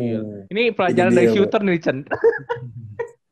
[0.01, 0.21] Iya.
[0.49, 2.01] Ini pelajaran dari shooter nih, Chen.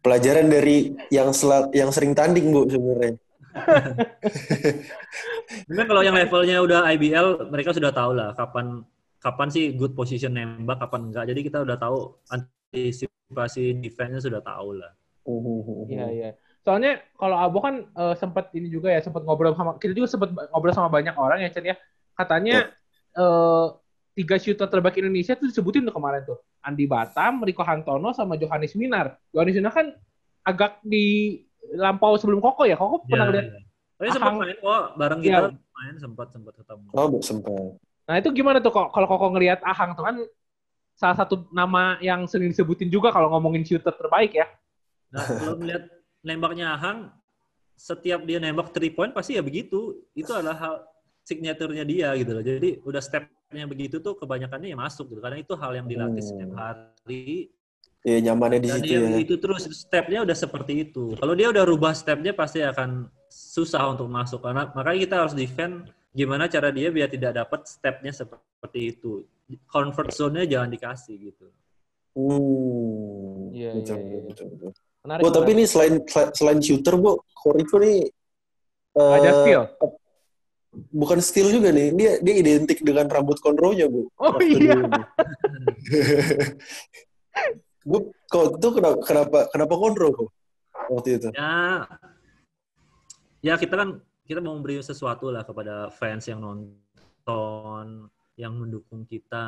[0.07, 3.19] Pelajaran dari yang sel- yang sering tanding, Bu, sebenarnya.
[5.67, 8.87] Mungkin kalau yang levelnya udah IBL, mereka sudah tahu lah kapan
[9.19, 11.27] kapan sih good position nembak, kapan enggak.
[11.27, 14.95] Jadi kita udah tahu antisipasi defense-nya sudah tahu lah.
[15.91, 16.31] Iya iya.
[16.63, 20.31] Soalnya kalau Abo kan uh, sempat ini juga ya sempat ngobrol sama kita juga sempat
[20.51, 21.77] ngobrol sama banyak orang ya Chen ya.
[22.15, 22.71] Katanya
[23.19, 23.75] uh,
[24.17, 26.41] tiga shooter terbaik Indonesia tuh disebutin tuh kemarin tuh.
[26.65, 29.21] Andi Batam, Riko Hantono sama Johannes Minar.
[29.29, 29.87] Johannes Minar kan
[30.41, 31.37] agak di
[31.77, 32.81] lampau sebelum Koko ya.
[32.81, 33.47] Koko pernah Iya, lihat.
[33.53, 33.61] iya.
[33.97, 34.39] Tapi sempat Ahang.
[34.41, 35.29] main kok bareng Iya.
[35.29, 36.87] kita main sempat sempat ketemu.
[36.97, 37.77] Oh, bu, sempat.
[38.07, 40.17] Nah itu gimana tuh kok kalau Koko ngelihat Ahang tuh kan
[40.97, 44.49] salah satu nama yang sering disebutin juga kalau ngomongin shooter terbaik ya.
[45.13, 45.85] Nah, kalau melihat
[46.25, 47.13] nembaknya Ahang,
[47.77, 50.01] setiap dia nembak three point pasti ya begitu.
[50.17, 50.75] Itu adalah hal
[51.21, 52.41] signaturnya dia gitu loh.
[52.41, 53.03] Jadi udah
[53.47, 55.23] stepnya begitu tuh kebanyakannya ya masuk gitu.
[55.23, 56.31] Karena itu hal yang dilatih Hmm.
[56.35, 57.55] setiap hari.
[58.03, 59.19] Iya, nyamannya di Dan situ ya.
[59.23, 61.15] itu terus stepnya udah seperti itu.
[61.15, 64.43] Kalau dia udah rubah stepnya pasti akan susah untuk masuk.
[64.43, 69.23] Karena makanya kita harus defend gimana cara dia biar tidak dapat stepnya seperti itu.
[69.71, 71.47] Comfort zone-nya jangan dikasih gitu.
[72.19, 73.55] Hmm.
[73.55, 74.21] Iya, betul, iya, iya.
[74.27, 74.71] betul, betul.
[75.07, 75.23] Menarik.
[75.23, 75.95] Bu, tapi ini selain
[76.35, 77.15] selain shooter, Bu,
[77.79, 78.11] nih
[78.99, 79.63] eh, ada skill.
[80.93, 81.93] Bukan steal juga nih.
[81.97, 84.09] Dia dia identik dengan rambut konronya, Bu.
[84.21, 84.77] Oh Waktu iya.
[84.77, 84.91] Bu.
[87.87, 90.29] Bu, kok itu kenapa kenapa kenapa konro kok
[90.91, 91.29] waktu itu?
[91.39, 91.87] Ya,
[93.47, 99.47] ya kita kan kita mau memberi sesuatu lah kepada fans yang nonton, yang mendukung kita,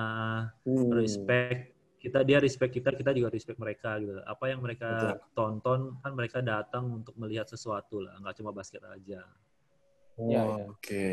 [0.62, 0.86] Hmm.
[0.94, 4.22] respect kita dia respect kita, kita juga respect mereka gitu.
[4.22, 9.26] Apa yang mereka tonton kan mereka datang untuk melihat sesuatu lah, nggak cuma basket aja.
[10.18, 10.64] Oh, Iya, iya.
[10.66, 11.06] Oke.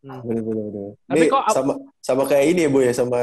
[0.00, 0.20] Hmm.
[0.24, 0.90] Bener, bener, bener.
[1.06, 3.20] Tapi Ini kok sama sama kayak ini ya, Bu ya, sama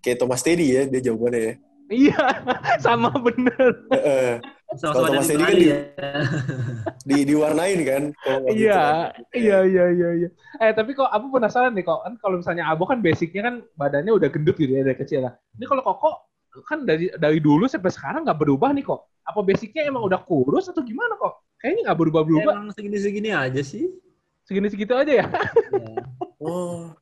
[0.00, 1.54] kayak Thomas Teddy ya, dia jawabannya ya.
[1.84, 2.16] Iya,
[2.84, 3.70] sama bener.
[3.92, 4.40] Heeh.
[4.74, 5.78] Kalau Thomas Teddy kan di- ya.
[7.08, 8.02] di diwarnain kan
[8.50, 8.96] gitu Iya, kan.
[9.36, 10.28] iya, iya, iya, iya.
[10.58, 14.10] Eh tapi kok aku penasaran nih kok kan kalau misalnya Abo kan basicnya kan badannya
[14.16, 15.36] udah gendut gitu ya dari kecil lah.
[15.54, 16.10] Ini kalau Koko
[16.64, 19.04] kan dari dari dulu sampai sekarang nggak berubah nih kok.
[19.22, 21.44] Apa basicnya emang udah kurus atau gimana kok?
[21.60, 22.52] Kayaknya nggak berubah-berubah.
[22.56, 23.88] Emang segini-segini aja sih.
[24.44, 25.26] Segini-segitu aja ya.
[25.72, 26.00] Ya.
[26.38, 26.92] Oh.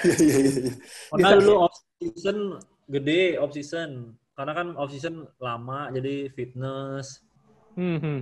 [0.00, 0.50] Iya, iya, iya.
[0.70, 0.72] iya.
[1.10, 2.38] Pernah Bisa- dulu off season
[2.86, 3.90] gede off season.
[4.34, 7.22] Karena kan off season lama jadi fitness
[7.74, 8.20] Hmm, hmm.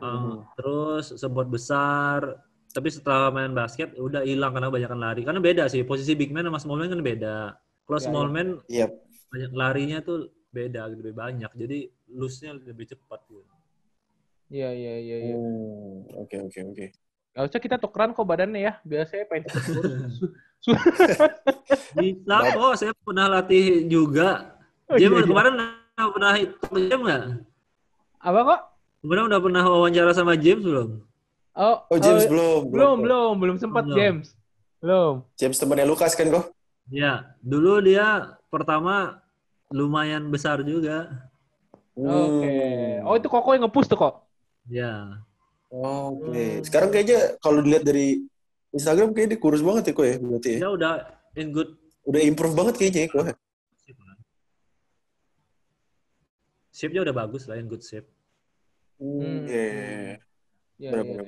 [0.00, 2.38] Um, Terus sempat besar,
[2.70, 5.22] tapi setelah main basket udah hilang karena kebanyakan lari.
[5.26, 7.38] Karena beda sih, posisi big man sama small man kan beda.
[7.84, 8.32] Kalau Ya, small ya.
[8.32, 8.86] man Iya.
[9.28, 10.18] banyak larinya tuh
[10.50, 11.50] beda, lebih banyak.
[11.52, 11.78] Jadi
[12.14, 13.42] loose-nya lebih cepat gitu.
[14.50, 15.36] Iya, iya, iya, iya.
[15.38, 16.86] Hmm, Oke, oke, oke.
[17.30, 18.72] Gak usah kita tukeran kok badannya ya.
[18.82, 20.14] Biasanya pengen cepet kurus.
[22.02, 24.58] Bisa kok, saya pernah latih juga.
[24.90, 25.26] Oh, Jam iya, iya.
[25.30, 27.22] kemarin udah pernah itu jam nggak?
[28.18, 28.60] Apa kok?
[29.06, 30.90] Kemarin udah pernah wawancara sama James belum?
[31.54, 32.60] Oh, Oh, James oh, belum.
[32.74, 33.96] belum, belum, belum sempat Belum.
[33.96, 34.26] James.
[34.82, 35.14] Belum.
[35.38, 36.50] James temannya Lukas kan kok?
[36.90, 39.22] Ya, dulu dia pertama
[39.70, 41.06] lumayan besar juga.
[41.94, 42.50] Oke.
[42.50, 43.06] Hmm.
[43.06, 44.26] Oh, itu Koko yang nge-push tuh kok.
[44.68, 45.22] Ya,
[45.70, 46.34] Oke.
[46.34, 46.66] Hmm.
[46.66, 48.26] Sekarang kayaknya kalau dilihat dari
[48.74, 50.58] Instagram kayaknya dia kurus banget ya kok ya berarti ya.
[50.66, 50.92] dia udah
[51.38, 51.70] in good
[52.02, 53.18] Udah improve banget kayaknya ya kok.
[53.22, 53.36] lah.
[56.74, 58.08] Shape-nya udah bagus lah, in good shape.
[58.98, 59.46] Hmm.
[59.46, 60.18] Benar,
[60.80, 60.90] iya.
[60.90, 61.24] benar.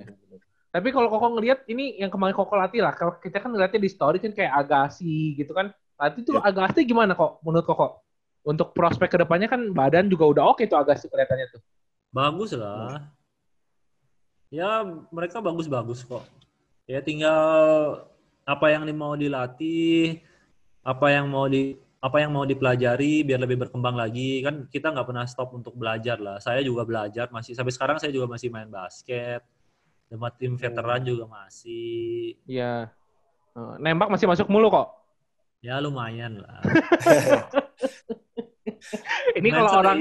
[0.73, 2.97] Tapi kalau Koko ngelihat ini yang kemarin Koko latih lah.
[2.97, 5.69] Kalau kita kan ngeliatnya di story kan kayak Agassi gitu kan.
[6.01, 6.49] Latih tuh Iya.
[6.49, 8.01] Agassi gimana kok menurut Koko?
[8.49, 11.61] Untuk prospek ke depannya kan badan juga udah oke tuh Agassi kelihatannya tuh.
[12.11, 13.13] Bagus lah.
[14.53, 16.29] Ya, mereka bagus-bagus kok.
[16.85, 17.41] Ya tinggal
[18.45, 20.21] apa yang mau dilatih,
[20.85, 25.07] apa yang mau di apa yang mau dipelajari biar lebih berkembang lagi kan kita nggak
[25.07, 28.67] pernah stop untuk belajar lah saya juga belajar masih sampai sekarang saya juga masih main
[28.67, 29.39] basket
[30.11, 32.91] sama tim veteran juga masih Iya.
[33.55, 34.91] Eh, Nembak masih masuk mulu kok.
[35.63, 36.59] ya lumayan lah
[39.39, 39.99] Ini kalau orang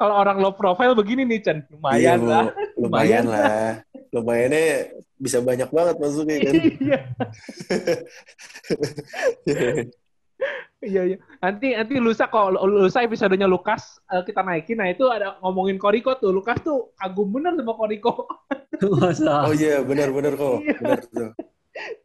[0.00, 2.26] kalau orang low profile begini nih Chen, Iya, lumayan Bu.
[2.32, 2.44] lah.
[2.84, 3.80] Lumayan lah.
[4.12, 6.54] Lumayannya bisa banyak banget masuknya kan.
[6.54, 6.98] Iya.
[10.84, 11.18] Iya iya.
[11.40, 14.76] Nanti nanti lusa kok lusa episodenya Lukas eh, kita naikin.
[14.76, 16.30] Nah itu ada ngomongin Koriko tuh.
[16.30, 18.28] Lukas tuh kagum bener sama Koriko.
[19.00, 20.60] masa Oh iya, benar-benar kok.
[20.60, 20.76] Iya.
[20.76, 21.30] Benar tuh.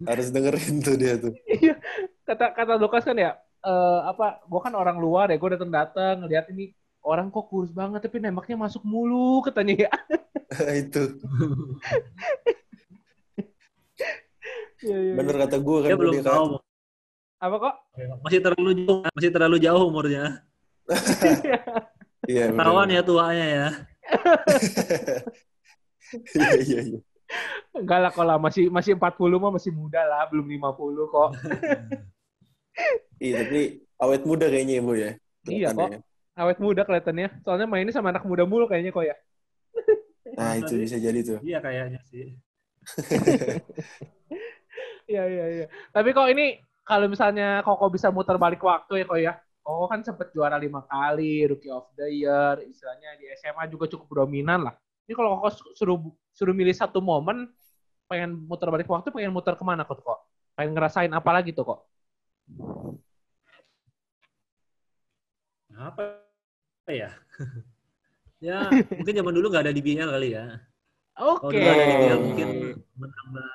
[0.07, 1.33] Harus dengerin tuh dia tuh.
[1.45, 1.75] Iya.
[2.23, 3.35] kata kata Lukas kan ya
[3.67, 4.39] eh, apa?
[4.47, 5.35] Gue kan orang luar ya.
[5.35, 6.71] Gue datang datang ngeliat ini
[7.03, 9.91] orang kok kurus banget tapi nembaknya masuk mulu katanya ya.
[10.81, 11.03] itu.
[14.79, 15.13] Iya iya.
[15.13, 15.89] Bener kata gue kan.
[15.91, 16.31] dia belum dia kan.
[16.31, 16.45] tahu
[17.39, 17.75] Apa kok?
[18.23, 20.43] masih terlalu jauh masih terlalu jauh umurnya
[22.27, 23.67] Iya, ketahuan ya tuanya ya
[26.35, 26.99] Iya, iya, iya.
[27.77, 31.29] Enggak lah kalau masih masih 40 mah masih muda lah, belum 50 kok.
[33.21, 33.62] Iya, tapi
[34.01, 35.12] awet muda kayaknya ya, Bu ya.
[35.45, 35.99] Iya, Kelihatannya.
[36.33, 37.27] Awet muda kelihatannya.
[37.45, 39.13] Soalnya mainnya sama anak muda mulu kayaknya kok ya.
[40.39, 41.39] Nah, itu bisa jadi tuh.
[41.43, 42.39] Iya kayaknya sih.
[45.10, 45.65] Iya, iya, iya.
[45.89, 49.34] Tapi kok ini kalau misalnya Koko bisa muter balik waktu ya kok ya.
[49.65, 54.21] Koko kan sempet juara lima kali, Rookie of the Year, istilahnya di SMA juga cukup
[54.21, 54.78] dominan lah.
[55.10, 55.97] Ini kalau Koko su- suruh
[56.38, 57.49] suruh milih satu momen,
[58.06, 60.19] pengen muter balik waktu, pengen muter ke mana kok kok?
[60.54, 61.80] Pengen ngerasain apa lagi tuh kok?
[65.73, 66.21] Apa
[66.93, 67.10] ya?
[68.39, 70.45] ya mungkin zaman dulu nggak ada DBL kali ya.
[71.19, 71.60] Kalau Oke.
[71.60, 72.47] dulu ada DBL mungkin
[72.95, 73.49] menambah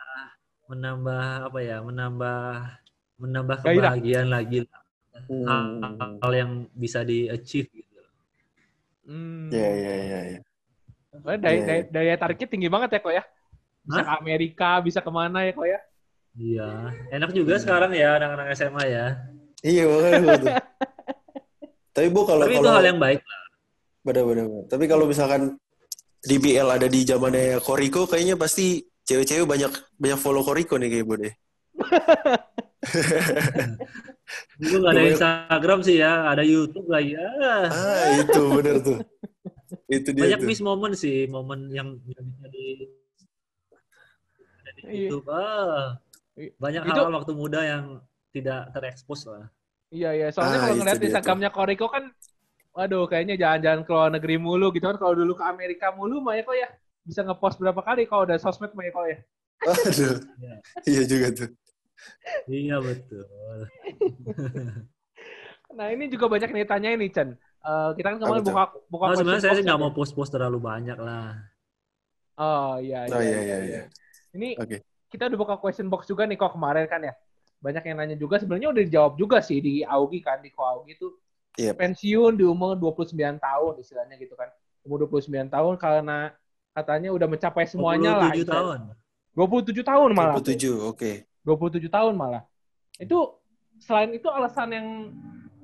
[0.69, 1.77] menambah apa ya?
[1.81, 2.39] Menambah
[3.21, 4.81] menambah kebahagiaan lagi lah.
[5.25, 6.19] Hmm.
[6.21, 8.03] hal yang bisa di achieve gitu.
[9.07, 9.49] Hmm.
[9.49, 10.41] Iya, iya, iya, iya.
[11.15, 11.65] Soalnya daya, Iya.
[11.65, 13.25] daya, daya tariknya tinggi banget ya kok ya.
[13.85, 14.05] Bisa Hah?
[14.05, 15.81] ke Amerika, bisa ke mana ya kok ya.
[16.35, 16.71] Iya,
[17.15, 19.07] enak juga sekarang ya anak-anak SMA ya.
[19.63, 20.51] Iya, tuh.
[21.95, 23.44] Tapi Bu kalau Tapi itu kalau hal yang baik lah.
[24.05, 24.47] Benar-benar.
[24.69, 25.57] Tapi kalau misalkan
[26.21, 31.15] DBL ada di zamannya Koriko, kayaknya pasti cewek-cewek banyak banyak follow Koriko nih kayak Bu
[31.19, 31.33] deh.
[34.57, 37.13] Dulu nggak ada Instagram sih ya, ada YouTube lagi.
[37.19, 38.99] Ah, Ah, itu benar tuh.
[39.87, 40.49] Itu dia banyak tuh.
[40.49, 42.89] miss momen sih, momen yang bisa di,
[44.63, 44.93] ada di Iya.
[45.11, 45.27] YouTube.
[45.29, 45.99] Ah,
[46.35, 47.85] I- banyak itu- hal waktu muda yang
[48.33, 49.47] tidak terekspos lah.
[49.93, 50.27] Iya, iya.
[50.33, 52.11] Soalnya Ah, kalau ngeliat Instagramnya Koriko kan,
[52.75, 54.99] waduh kayaknya jalan-jalan ke luar negeri mulu gitu kan.
[54.99, 56.69] Kalau dulu ke Amerika mulu mah ya kok ya.
[57.07, 59.19] Bisa ngepost berapa kali kalau udah sosmed mah ya kok ya.
[59.65, 60.17] Aduh.
[60.43, 60.55] Iya.
[60.85, 61.51] Iya juga tuh.
[62.51, 63.25] Iya betul.
[65.75, 67.29] Nah ini juga banyak yang ditanyain nih Chan.
[67.35, 68.55] Eh, kita kan kemarin tuh?
[68.55, 71.35] buka buka Nah, sebenarnya saya sih nggak kan mau post-post terlalu banyak lah.
[71.35, 72.39] ya.
[72.39, 73.83] Oh iya Oh iya iya iya.
[74.35, 74.87] Ini Oke.
[75.11, 77.15] kita udah buka question box juga nih kok kemarin kan ya.
[77.59, 80.95] Banyak yang nanya juga sebenarnya udah dijawab juga sih di Augie kan di Ko Augie
[80.95, 81.11] itu
[81.55, 81.75] Yep.
[81.79, 84.51] pensiun di umur 29 tahun istilahnya gitu kan.
[84.83, 86.35] Umur 29 tahun karena
[86.75, 88.35] katanya udah mencapai semuanya lah.
[88.35, 88.59] 27 istilahnya.
[88.59, 88.81] tahun.
[89.35, 90.35] 27 tahun malah.
[90.39, 91.11] 27, oke.
[91.47, 92.43] 27 tahun malah.
[92.99, 93.39] Itu
[93.79, 94.87] selain itu alasan yang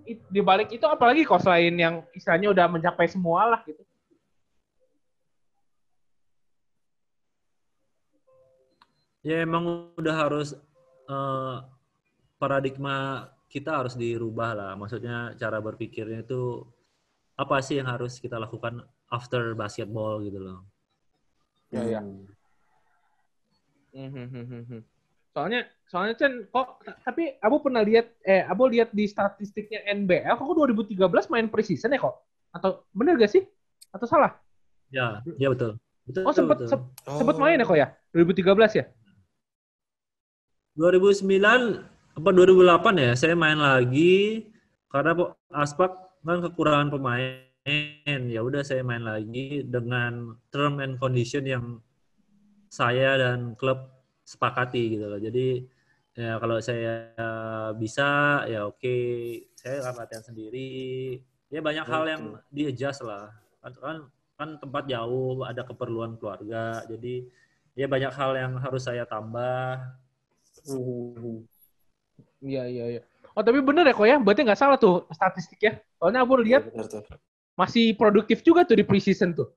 [0.07, 3.83] i- di balik itu apalagi kok selain yang istilahnya udah mencapai semua lah gitu.
[9.21, 10.57] Ya emang udah harus
[11.11, 11.57] eh,
[12.41, 14.73] paradigma kita harus dirubah lah.
[14.79, 16.63] Maksudnya cara berpikirnya itu
[17.35, 20.63] apa sih yang harus kita lakukan after basketball gitu loh.
[21.75, 22.01] Ya, ya.
[23.91, 24.87] Mhm.
[25.35, 30.47] Soalnya soalnya Chen kok tapi Abu pernah lihat eh Abu lihat di statistiknya NBL kok
[30.47, 32.23] 2013 main preseason ya kok?
[32.55, 33.43] Atau bener gak sih?
[33.91, 34.39] Atau salah?
[34.91, 35.79] Ya, ya betul.
[36.07, 36.23] Betul.
[36.27, 36.71] Oh sempet betul.
[36.71, 37.95] sep- sempet main ya kok ya?
[38.15, 38.85] 2013 ya?
[40.79, 44.45] 2009 apa 2008 ya saya main lagi
[44.93, 45.17] karena
[45.49, 47.49] Aspak kan kekurangan pemain.
[48.29, 51.65] Ya udah saya main lagi dengan term and condition yang
[52.69, 53.89] saya dan klub
[54.29, 55.17] sepakati gitu loh.
[55.17, 55.65] Jadi
[56.13, 57.09] ya kalau saya
[57.81, 59.01] bisa ya oke.
[59.57, 61.17] Saya akan latihan sendiri.
[61.49, 63.33] Ya banyak hal yang di adjust lah.
[63.65, 63.97] Kan, kan
[64.37, 66.85] kan tempat jauh ada keperluan keluarga.
[66.85, 67.25] Jadi
[67.73, 69.81] ya banyak hal yang harus saya tambah.
[70.69, 71.49] Hmm.
[72.41, 73.03] Iya iya iya.
[73.37, 74.17] Oh tapi bener ya kok ya?
[74.19, 75.81] Berarti nggak salah tuh statistiknya.
[76.01, 77.05] Soalnya Abu lihat tuh.
[77.55, 79.49] masih produktif juga tuh di preseason tuh.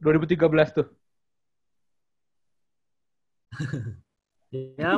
[0.00, 0.86] 2013 tuh.
[4.80, 4.96] Ya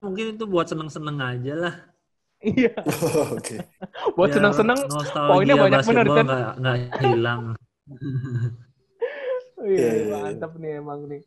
[0.00, 1.74] mungkin itu buat seneng-seneng aja lah.
[2.40, 2.72] Iya.
[2.86, 3.60] Oh, Oke.
[4.14, 6.26] Buat Biar senang-senang nostalgia poinnya banyak bener, Chan.
[6.56, 7.40] nggak hilang.
[9.58, 10.14] Iya, iya, iya.
[10.22, 11.22] mantap nih emang nih.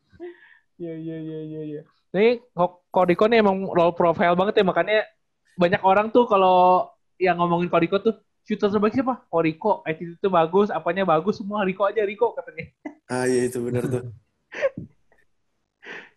[0.79, 1.81] Iya, iya, iya, iya, iya.
[2.11, 5.07] Nih, Ko- Kodiko nih emang role profile banget ya, makanya
[5.55, 9.23] banyak orang tuh kalau yang ngomongin Kodiko tuh, shooter terbaik siapa?
[9.31, 12.67] Kodiko, attitude itu bagus, apanya bagus, semua Riko aja, Riko katanya.
[13.07, 14.11] Ah iya itu benar tuh.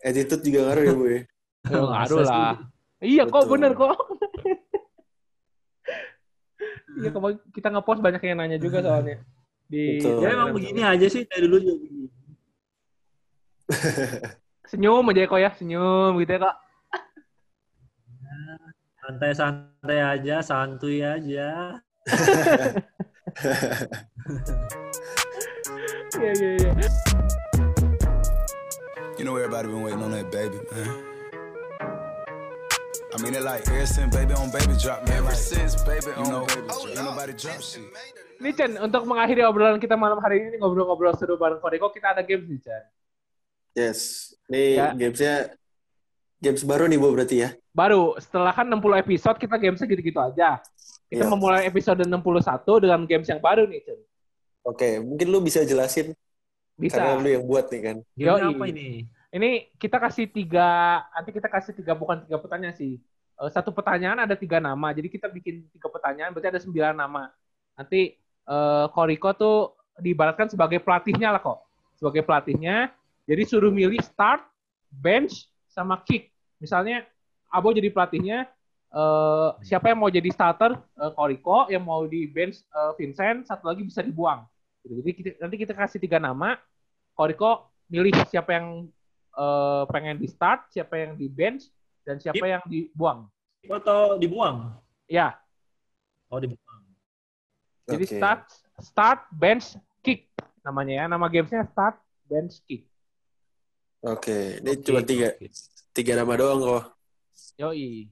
[0.03, 1.21] Attitude juga ngaruh ya, Bu ya.
[1.73, 2.53] Oh, ngaruh lah.
[3.01, 3.95] Iya kok, bener kok.
[6.95, 9.19] Iya, kemarin kita nge-post banyak yang nanya juga soalnya.
[9.67, 10.23] Di Betul.
[10.23, 12.07] Ya emang begini aja sih dari dulu juga begini.
[14.65, 16.55] Senyum aja kok ya, senyum gitu ya kok.
[19.05, 21.77] Santai-santai aja, santuy aja.
[26.15, 26.89] Iya, iya, iya.
[29.15, 30.89] You know everybody been waiting on that baby, man.
[33.15, 35.23] I mean it like ever since baby on baby drop, man.
[35.23, 36.83] Ever since baby on know, baby drop.
[36.91, 37.87] Ain't nobody drop shit.
[38.43, 42.19] Nih Chen, untuk mengakhiri obrolan kita malam hari ini ngobrol-ngobrol seru bareng Kodiko, kita ada
[42.27, 42.83] games nih Chen.
[43.71, 44.34] Yes.
[44.45, 44.87] Ini Ya.
[44.93, 45.35] gamesnya
[46.37, 47.49] games baru nih, Bu, berarti ya?
[47.73, 50.61] Baru setelah kan 60 episode kita gamesnya gitu-gitu aja.
[51.05, 51.31] Kita Iya.
[51.31, 53.99] memulai episode 61 dengan games yang baru nih, Cun.
[54.65, 56.13] Oke, mungkin lu bisa jelasin
[56.73, 56.97] Bisa.
[56.97, 57.97] karena lu yang buat nih kan.
[58.17, 58.41] Yoi.
[58.53, 59.05] apa ini?
[59.29, 62.97] Ini kita kasih tiga, nanti kita kasih tiga bukan tiga pertanyaan sih.
[63.35, 67.27] Eh, satu pertanyaan ada tiga nama, jadi kita bikin tiga pertanyaan, berarti ada sembilan nama.
[67.75, 68.15] Nanti
[68.45, 69.57] eh Koriko tuh
[69.97, 71.59] diibaratkan sebagai pelatihnya lah kok,
[71.97, 72.93] sebagai pelatihnya.
[73.25, 74.45] Jadi suruh milih start,
[74.93, 76.29] bench, sama kick.
[76.61, 77.03] Misalnya
[77.49, 78.45] Abo jadi pelatihnya,
[78.91, 83.65] eh siapa yang mau jadi starter eh, Koriko, yang mau di bench eh, Vincent, satu
[83.65, 84.45] lagi bisa dibuang.
[84.85, 85.01] Gitu.
[85.01, 86.59] Jadi kita- nanti kita kasih tiga nama,
[87.17, 88.85] Koriko milih siapa yang
[89.35, 91.67] eh, pengen di start, siapa yang di bench,
[92.05, 93.25] dan siapa yang dibuang.
[93.65, 94.77] Atau dibuang?
[95.09, 95.37] Ya,
[96.29, 96.81] Oh dibuang.
[97.85, 98.17] jadi Oke.
[98.17, 98.41] start,
[98.81, 100.29] start, bench, kick
[100.65, 101.05] namanya ya.
[101.05, 102.85] Nama gamesnya start, bench, kick.
[104.05, 105.33] Oke, ini Oke, cuma tiga,
[105.89, 106.83] tiga nama doang kok.
[107.57, 108.05] Yoi.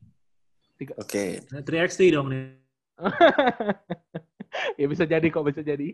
[0.98, 1.46] Oke.
[1.54, 2.58] Nah, 3x3 dong nih.
[4.82, 5.94] ya bisa jadi kok, bisa jadi.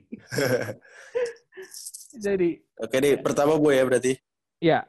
[2.25, 4.13] jadi, Oke, nih pertama gue ya berarti.
[4.63, 4.79] ya,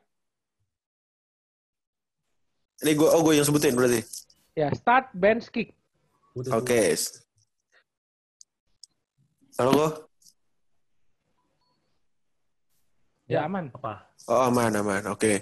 [2.80, 4.06] Ini gue, oh gue yang sebutin berarti.
[4.54, 5.74] ya start, bench, kick.
[6.54, 6.94] Oke.
[9.58, 10.09] Halo kok?
[13.30, 13.40] Ya, Ya.
[13.46, 13.70] aman.
[13.70, 14.10] Apa?
[14.26, 15.02] Oh aman aman.
[15.08, 15.38] Oke.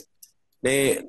[0.60, 1.00] Ini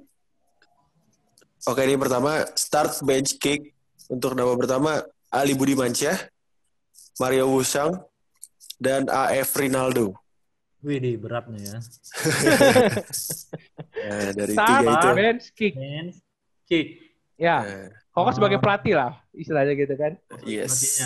[1.62, 3.76] Oke ini pertama start bench kick
[4.08, 6.16] untuk nama pertama Ali Budi Mansyah,
[7.20, 8.00] Mario Wusang,
[8.80, 10.16] dan AF Rinaldo.
[10.80, 11.78] Wih, di berat nih ya.
[14.00, 15.10] Nah, dari Start, tiga itu.
[15.14, 15.74] bench, kick.
[15.76, 16.16] Hands,
[16.64, 16.88] kick.
[17.36, 18.64] Ya, Nah, Koko sebagai Oh.
[18.64, 20.16] pelatih lah, istilahnya gitu kan.
[20.44, 21.04] yes.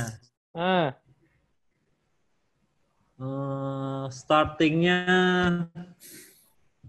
[0.52, 0.94] Ah,
[3.14, 5.00] Eh, startingnya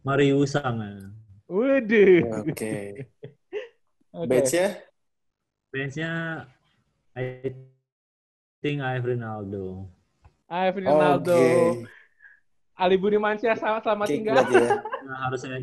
[0.00, 0.80] Marius Sang.
[0.80, 0.92] ya.
[1.44, 2.44] waduh.
[2.44, 3.04] Oke.
[4.14, 4.28] Oke.
[4.30, 4.68] Benchnya?
[5.68, 6.12] Benchnya
[7.12, 7.52] I
[8.64, 9.90] think I have Ronaldo.
[10.48, 11.36] AF Ronaldo.
[11.36, 11.86] Oke.
[12.74, 14.34] Ali Budi Mansyah selamat, selamat Kick tinggal.
[14.40, 14.70] berarti ya.
[15.04, 15.60] Nah, harusnya.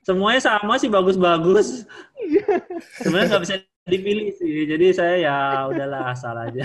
[0.00, 1.84] Semuanya sama sih bagus-bagus.
[3.04, 3.54] Sebenarnya nggak bisa
[3.84, 4.64] dipilih sih.
[4.64, 5.36] Jadi saya ya
[5.68, 6.64] udahlah asal aja.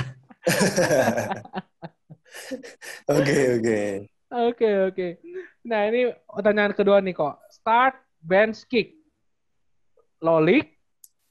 [3.11, 3.81] Oke oke.
[4.31, 5.07] Oke, oke.
[5.67, 7.35] Nah, ini pertanyaan kedua nih kok.
[7.51, 8.95] Start, bench, kick.
[10.23, 10.71] Lolik,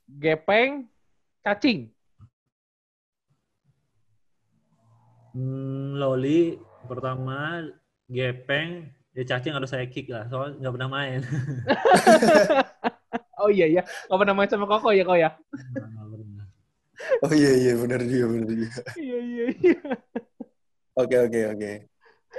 [0.04, 0.84] gepeng,
[1.40, 1.88] cacing.
[5.32, 7.64] Hmm, Loli pertama,
[8.10, 10.26] Gepeng, ya cacing harus saya kick lah.
[10.26, 11.20] Soalnya nggak pernah main.
[13.40, 13.82] Oh iya, iya.
[13.82, 15.32] Gak pernah main sama Koko ya, kok ya?
[17.24, 18.80] Oh iya iya benar juga benar juga.
[18.96, 19.80] Iya, iya, iya.
[20.96, 21.72] Oke oke oke.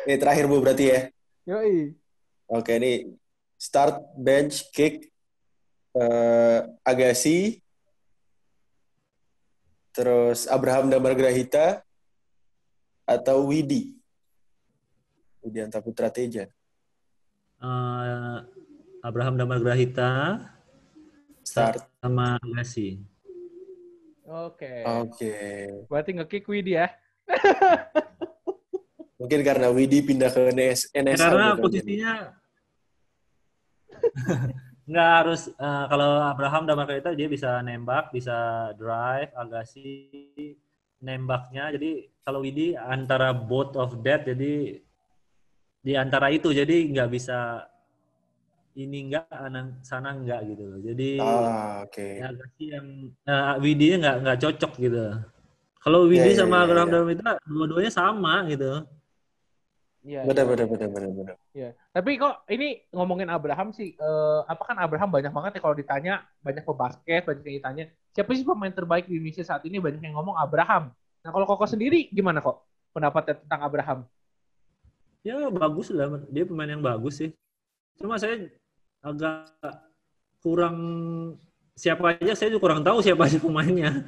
[0.07, 0.99] Ini terakhir bu berarti ya.
[1.49, 1.97] Yoi.
[2.51, 3.15] Oke ini
[3.57, 5.09] start bench kick
[5.91, 7.59] eh Agassi
[9.91, 11.83] terus Abraham Damar Grahita
[13.03, 13.99] atau Widi
[15.43, 16.47] Widianta Putra Teja
[17.61, 18.37] Eh,
[19.05, 20.41] Abraham Damar Grahita
[21.45, 22.97] start sama Agassi.
[24.31, 24.75] Oke.
[24.87, 25.35] oke
[25.91, 26.87] Berarti nge-kick Widi ya?
[29.21, 31.61] mungkin karena Widi pindah ke NS Ya, NSL karena gitu.
[31.61, 32.13] posisinya
[34.89, 40.09] nggak harus eh, kalau Abraham Damar Grahita dia bisa nembak, bisa drive, Agassi
[40.99, 41.69] nembaknya.
[41.77, 44.81] Jadi kalau Widi antara both of that jadi
[45.81, 47.65] di antara itu jadi nggak bisa
[48.75, 50.79] ini enggak anak sana enggak gitu loh.
[50.79, 52.87] Jadi ah oke ya Agassi yang
[53.27, 55.05] uh, Widi-nya nggak nggak cocok gitu.
[55.81, 56.93] Kalau Widi Ya, ya, sama ya, Abraham ya.
[56.93, 58.71] Damar Grahita dua-duanya sama gitu.
[60.01, 60.25] Iya.
[60.25, 60.49] benar iya.
[60.49, 61.69] benar benar benar benar Iya.
[61.93, 66.13] Tapi kok ini ngomongin Abraham sih, eh, apa kan Abraham banyak banget ya kalau ditanya,
[66.41, 69.77] banyak pebasket, banyak yang ditanya, siapa sih pemain terbaik di Indonesia saat ini?
[69.77, 70.89] Banyak yang ngomong Abraham.
[71.21, 72.65] Nah kalau Koko sendiri gimana kok
[72.97, 73.99] pendapatnya tentang Abraham?
[75.21, 77.29] Ya bagus lah, dia pemain yang bagus sih.
[78.01, 78.49] Cuma saya
[79.05, 79.53] agak
[80.41, 80.77] kurang
[81.77, 84.03] siapa aja, saya juga kurang tahu siapa aja pemainnya.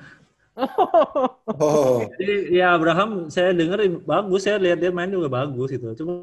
[1.57, 5.93] oh Jadi ya Abraham saya dengar bagus, saya lihat dia main juga bagus gitu.
[5.97, 6.13] Cuma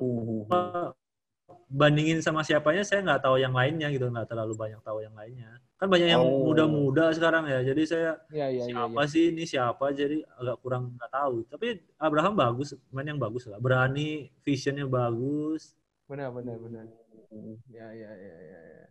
[0.50, 0.94] Hmm.
[1.70, 5.54] bandingin sama siapanya saya nggak tahu yang lainnya gitu, nggak terlalu banyak tahu yang lainnya.
[5.78, 6.50] Kan banyak yang Oh.
[6.50, 8.64] muda-muda sekarang ya, jadi saya iya iya.
[8.66, 11.46] siapa sih ini siapa jadi agak kurang nggak tahu.
[11.46, 15.78] Tapi Abraham bagus, main yang bagus lah, berani, visionnya bagus.
[16.10, 16.84] Benar benar benar.
[17.30, 18.60] Iya iya iya iya.
[18.60, 18.86] Ya.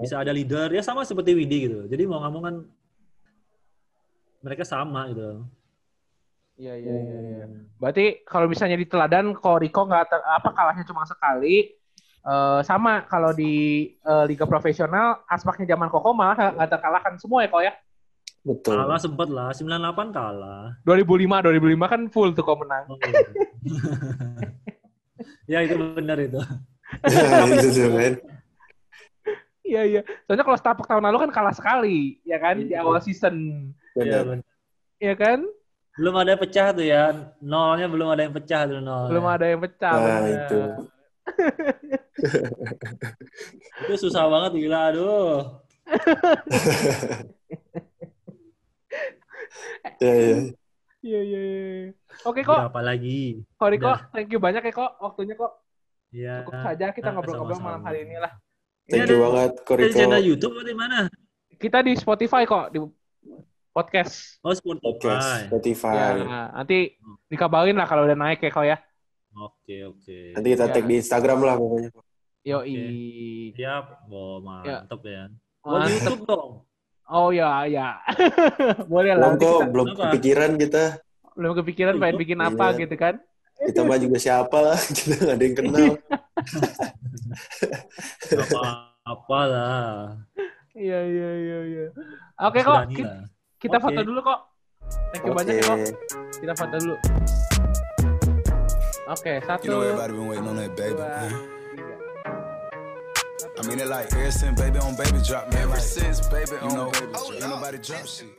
[0.00, 2.56] bisa ada leader ya sama seperti Widi gitu jadi mau nggak mau kan
[4.40, 5.44] mereka sama gitu
[6.60, 7.18] Iya iya iya.
[7.40, 7.46] iya.
[7.80, 11.72] Berarti kalau misalnya di teladan, kok Riko nggak ter- apa kalahnya cuma sekali,
[12.20, 13.52] Eh, sama kalau di
[13.96, 17.72] eh, liga profesional aspeknya zaman Koko malah nggak terkalahkan semua ya kok ya.
[18.44, 18.76] Betul.
[18.76, 20.76] Kalah sempet lah, 98 kalah.
[20.84, 22.84] 2005 2005 kan full tuh kok menang.
[22.92, 23.20] Oh, iya.
[25.52, 26.40] ya itu benar itu.
[27.54, 28.14] Itu tuh men.
[29.62, 30.00] Iya iya.
[30.26, 32.82] Soalnya kalau Setapak tahun lalu kan kalah sekali ya kan di Iya.
[32.82, 33.36] awal season.
[33.94, 34.42] Iya Benar.
[34.98, 35.38] Iya kan?
[35.94, 37.04] Belum ada yang pecah tuh ya.
[37.38, 39.06] Nolnya belum ada yang pecah tuh nol.
[39.10, 39.94] Belum ada yang pecah.
[39.94, 40.34] Nah, bener.
[40.34, 40.60] itu.
[43.86, 45.62] Itu susah banget gila aduh.
[50.00, 50.36] Ya, ya.
[51.00, 51.40] Iya iya.
[51.40, 51.92] iya.
[52.24, 53.44] Oke kok, Berapa lagi?
[53.52, 54.00] kok Riko, Udah.
[54.12, 55.52] thank you banyak ya kok waktunya kok.
[56.10, 56.42] Ya.
[56.42, 58.34] Cukup saja kita Ah, ngobrol-ngobrol malam hari ini lah.
[58.84, 59.94] Thank Ini you ada- banget, Koriko.
[59.94, 60.98] channel YouTube atau di mana?
[61.54, 62.78] Kita di Spotify kok di
[63.70, 64.42] podcast.
[64.42, 65.46] Oh Podcast, Spotify.
[65.46, 65.94] Spotify.
[66.18, 66.78] Ya, nanti
[67.30, 68.76] dikabarin lah kalau udah naik ya kok ya.
[69.30, 70.34] Oke oke.
[70.34, 70.72] Nanti kita Ya.
[70.74, 71.90] tag di Instagram lah pokoknya.
[72.42, 72.74] Yoi.
[73.54, 73.84] Siap.
[74.10, 75.30] Oh mantap ya.
[75.62, 75.94] Buat Mantep.
[75.94, 76.50] YouTube dong.
[77.06, 78.02] Oh ya ya.
[78.90, 79.30] Boleh lah.
[79.30, 80.84] Belum kok, kita- belum kepikiran kita.
[81.30, 82.78] belum kepikiran pengen bikin apa iya.
[82.84, 83.14] gitu kan.
[83.60, 84.78] Kita mah juga siapa lah.
[84.96, 85.92] Kita nggak ada yang kenal.
[88.26, 89.90] Gak apa-apa lah.
[90.72, 91.86] Iya iya iya iya.
[92.40, 93.22] Oke kok, Berani ki- lah.
[93.58, 93.84] kita Oke.
[93.84, 94.40] foto dulu kok.
[95.12, 95.78] Thank you banyak ya kok.
[96.40, 96.96] Kita foto dulu.
[99.10, 100.94] Oke, satu, You know everybody been waiting on that baby.
[100.94, 101.26] dua.
[103.58, 105.66] I mean it like ever since baby on baby drop, man.
[105.68, 108.30] Ever since baby on baby drop, ain't nobody drop shit.